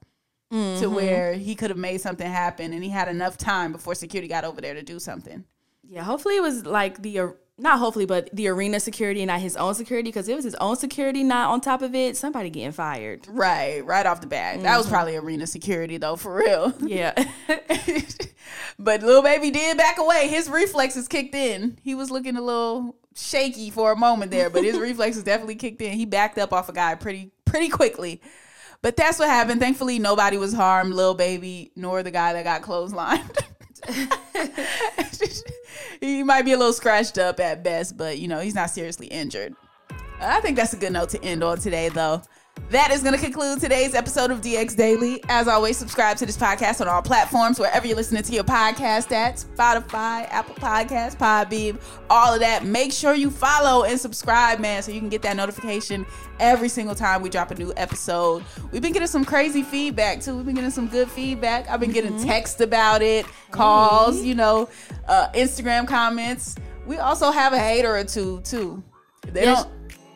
to 0.51 0.57
mm-hmm. 0.57 0.95
where 0.95 1.35
he 1.35 1.55
could 1.55 1.71
have 1.71 1.79
made 1.79 2.01
something 2.01 2.27
happen, 2.27 2.73
and 2.73 2.83
he 2.83 2.89
had 2.89 3.09
enough 3.09 3.37
time 3.37 3.73
before 3.73 3.95
security 3.95 4.29
got 4.29 4.45
over 4.45 4.61
there 4.61 4.75
to 4.75 4.83
do 4.83 4.99
something. 4.99 5.45
Yeah. 5.89 6.03
Hopefully 6.03 6.37
it 6.37 6.43
was 6.43 6.67
like 6.67 7.03
the 7.03 7.19
uh, 7.19 7.29
not 7.57 7.79
hopefully, 7.79 8.07
but 8.07 8.31
the 8.33 8.49
arena 8.49 8.81
security, 8.81 9.21
and 9.21 9.29
not 9.29 9.41
his 9.41 9.57
own 9.57 9.75
security, 9.75 10.09
because 10.09 10.29
it 10.29 10.35
was 10.35 10.45
his 10.45 10.57
own 10.57 10.77
security 10.77 11.23
not 11.23 11.51
on 11.51 11.61
top 11.61 11.83
of 11.83 11.95
it. 11.95 12.17
Somebody 12.17 12.51
getting 12.51 12.73
fired. 12.73 13.27
Right, 13.29 13.85
right 13.85 14.05
off 14.07 14.21
the 14.21 14.27
bat. 14.27 14.61
That 14.63 14.77
was 14.77 14.87
mm-hmm. 14.87 14.95
probably 14.95 15.17
arena 15.17 15.47
security, 15.47 15.97
though, 15.97 16.17
for 16.17 16.35
real. 16.35 16.75
Yeah. 16.81 17.13
but 18.79 19.03
Lil 19.03 19.23
Baby 19.23 19.53
did 19.53 19.79
back 19.79 19.99
away. 19.99 20.29
His 20.29 20.49
reflexes 20.49 21.07
kicked 21.07 21.35
in. 21.35 21.79
He 21.83 21.95
was 21.95 22.11
looking 22.11 22.37
a 22.37 22.43
little 22.43 22.97
shaky 23.15 23.71
for 23.71 23.93
a 23.93 23.97
moment 23.97 24.33
there, 24.33 24.51
but 24.51 24.65
his 24.65 24.79
reflexes 24.81 25.23
definitely 25.23 25.55
kicked 25.55 25.81
in. 25.81 25.93
He 25.93 26.07
backed 26.07 26.39
up 26.39 26.53
off 26.53 26.69
a 26.69 26.73
guy 26.73 26.97
pretty 26.97 27.31
pretty 27.45 27.69
quickly. 27.69 28.21
But 28.83 28.97
that's 28.97 29.19
what 29.19 29.29
happened. 29.29 29.61
Thankfully, 29.61 29.99
nobody 29.99 30.37
was 30.37 30.53
harmed, 30.53 30.93
Lil 30.93 31.15
Baby, 31.15 31.71
nor 31.77 32.03
the 32.03 32.11
guy 32.11 32.33
that 32.33 32.45
got 32.45 32.63
clotheslined. 32.63 33.45
he 36.05 36.23
might 36.23 36.43
be 36.43 36.53
a 36.53 36.57
little 36.57 36.73
scratched 36.73 37.19
up 37.19 37.41
at 37.41 37.63
best, 37.63 37.97
but 37.97 38.19
you 38.19 38.29
know, 38.29 38.41
he's 38.41 38.55
not 38.55 38.71
seriously 38.71 39.07
injured. 39.07 39.55
I 40.21 40.41
think 40.41 40.57
that's 40.57 40.73
a 40.73 40.77
good 40.77 40.93
note 40.93 41.11
to 41.11 41.23
end 41.23 41.43
on 41.43 41.59
today, 41.59 41.89
though. 41.89 42.23
That 42.71 42.91
is 42.91 43.03
going 43.03 43.15
to 43.15 43.21
conclude 43.21 43.61
today's 43.61 43.95
episode 43.95 44.31
of 44.31 44.41
DX 44.41 44.75
Daily. 44.75 45.23
As 45.29 45.47
always, 45.47 45.77
subscribe 45.77 46.17
to 46.17 46.27
this 46.27 46.37
podcast 46.37 46.81
on 46.81 46.89
all 46.89 47.03
platforms, 47.03 47.61
wherever 47.61 47.87
you're 47.87 47.97
listening 47.97 48.23
to 48.25 48.33
your 48.33 48.43
podcast 48.43 49.13
at 49.13 49.37
Spotify, 49.37 50.27
Apple 50.31 50.55
Podcasts, 50.57 51.15
Podbean, 51.17 51.81
all 52.11 52.35
of 52.35 52.41
that. 52.41 52.65
Make 52.65 52.93
sure 52.93 53.15
you 53.15 53.31
follow 53.31 53.85
and 53.85 54.01
subscribe, 54.01 54.59
man, 54.61 54.83
so 54.83 54.91
you 54.93 54.99
can 54.99 55.09
get 55.09 55.23
that 55.23 55.37
notification 55.37 56.05
every 56.41 56.69
single 56.69 56.95
time 56.97 57.23
we 57.23 57.29
drop 57.29 57.51
a 57.51 57.55
new 57.55 57.73
episode. 57.77 58.43
We've 58.73 58.83
been 58.83 58.93
getting 58.93 59.09
some 59.09 59.25
crazy 59.25 59.63
feedback, 59.63 60.21
too. 60.21 60.35
We've 60.35 60.47
been 60.47 60.55
getting 60.57 60.71
some 60.71 60.89
good 60.89 61.09
feedback. 61.11 61.69
I've 61.69 61.81
been 61.81 61.93
getting 61.93 62.21
texts 62.25 62.61
about 62.61 63.03
it, 63.03 63.27
calls, 63.53 64.23
you 64.23 64.35
know, 64.35 64.69
uh, 65.07 65.29
Instagram 65.35 65.87
comments. 65.87 66.57
We 66.87 66.97
also 66.99 67.31
have 67.31 67.53
a 67.53 67.59
hater 67.59 67.95
or 67.95 68.05
two, 68.05 68.41
too. 68.41 68.83
They 69.29 69.45
Yes. 69.45 69.63
don't. 69.65 69.75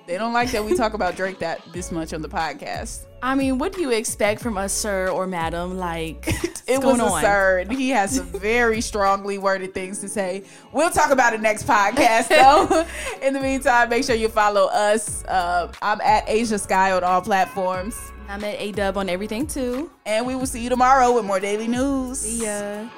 They 0.09 0.17
don't 0.17 0.33
like 0.33 0.51
that 0.53 0.65
we 0.65 0.75
talk 0.75 0.95
about 0.95 1.17
Drake 1.17 1.39
that 1.41 1.61
this 1.71 1.93
much 1.93 2.15
on 2.15 2.23
the 2.23 2.31
podcast. 2.31 3.05
I 3.23 3.35
mean, 3.35 3.59
what 3.59 3.75
do 3.75 3.83
you 3.83 3.91
expect 3.91 4.41
from 4.41 4.57
us, 4.57 4.73
sir 4.73 5.09
or 5.11 5.27
madam? 5.27 5.77
Like, 5.77 6.27
It 6.67 6.79
was 6.79 6.97
going 6.97 7.01
on? 7.03 7.19
absurd. 7.19 7.71
He 7.73 7.91
has 7.91 8.17
some 8.17 8.27
very 8.27 8.81
strongly 8.81 9.37
worded 9.37 9.75
things 9.75 9.99
to 9.99 10.09
say. 10.09 10.45
We'll 10.73 10.91
talk 10.91 11.11
about 11.11 11.35
it 11.35 11.43
next 11.43 11.67
podcast, 11.67 12.29
though. 12.29 12.87
In 13.27 13.35
the 13.35 13.41
meantime, 13.41 13.91
make 13.91 14.03
sure 14.03 14.17
you 14.17 14.31
follow 14.31 14.69
us. 14.69 15.25
Uh, 15.27 15.71
I'm 15.83 16.01
at 16.01 16.25
Asia 16.27 16.59
Sky 16.59 16.93
on 16.93 17.05
all 17.05 17.21
platforms. 17.21 17.95
I'm 18.31 18.43
at 18.45 18.59
A 18.59 18.73
Dub 18.73 18.97
on 18.97 19.11
everything 19.11 19.47
too. 19.47 19.91
And 20.07 20.27
we 20.27 20.35
will 20.37 20.47
see 20.47 20.63
you 20.63 20.71
tomorrow 20.71 21.15
with 21.15 21.27
more 21.27 21.41
daily 21.41 21.69
news. 21.69 22.21
See 22.21 22.45
ya. 22.47 22.89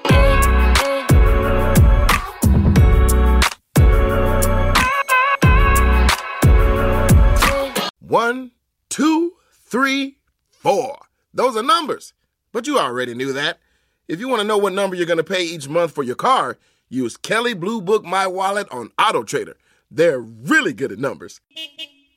One, 8.10 8.50
two, 8.88 9.34
three, 9.52 10.18
four. 10.50 10.98
Those 11.32 11.56
are 11.56 11.62
numbers. 11.62 12.12
But 12.52 12.66
you 12.66 12.78
already 12.78 13.14
knew 13.14 13.32
that. 13.32 13.60
If 14.08 14.18
you 14.18 14.28
want 14.28 14.40
to 14.42 14.46
know 14.46 14.58
what 14.58 14.72
number 14.72 14.96
you're 14.96 15.06
going 15.06 15.16
to 15.18 15.24
pay 15.24 15.44
each 15.44 15.68
month 15.68 15.92
for 15.92 16.02
your 16.02 16.16
car, 16.16 16.58
Use 16.92 17.16
Kelley 17.16 17.54
Blue 17.54 17.80
Book 17.80 18.04
My 18.04 18.26
Wallet 18.26 18.66
on 18.72 18.90
Auto 18.98 19.22
Trader. 19.22 19.56
They're 19.92 20.18
really 20.18 20.72
good 20.72 20.90
at 20.90 20.98
numbers. 20.98 21.40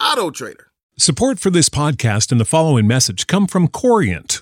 Auto 0.01 0.31
Trader. 0.31 0.71
Support 0.97 1.39
for 1.39 1.51
this 1.51 1.69
podcast 1.69 2.31
and 2.31 2.41
the 2.41 2.45
following 2.45 2.87
message 2.87 3.27
come 3.27 3.45
from 3.45 3.67
Corient. 3.67 4.41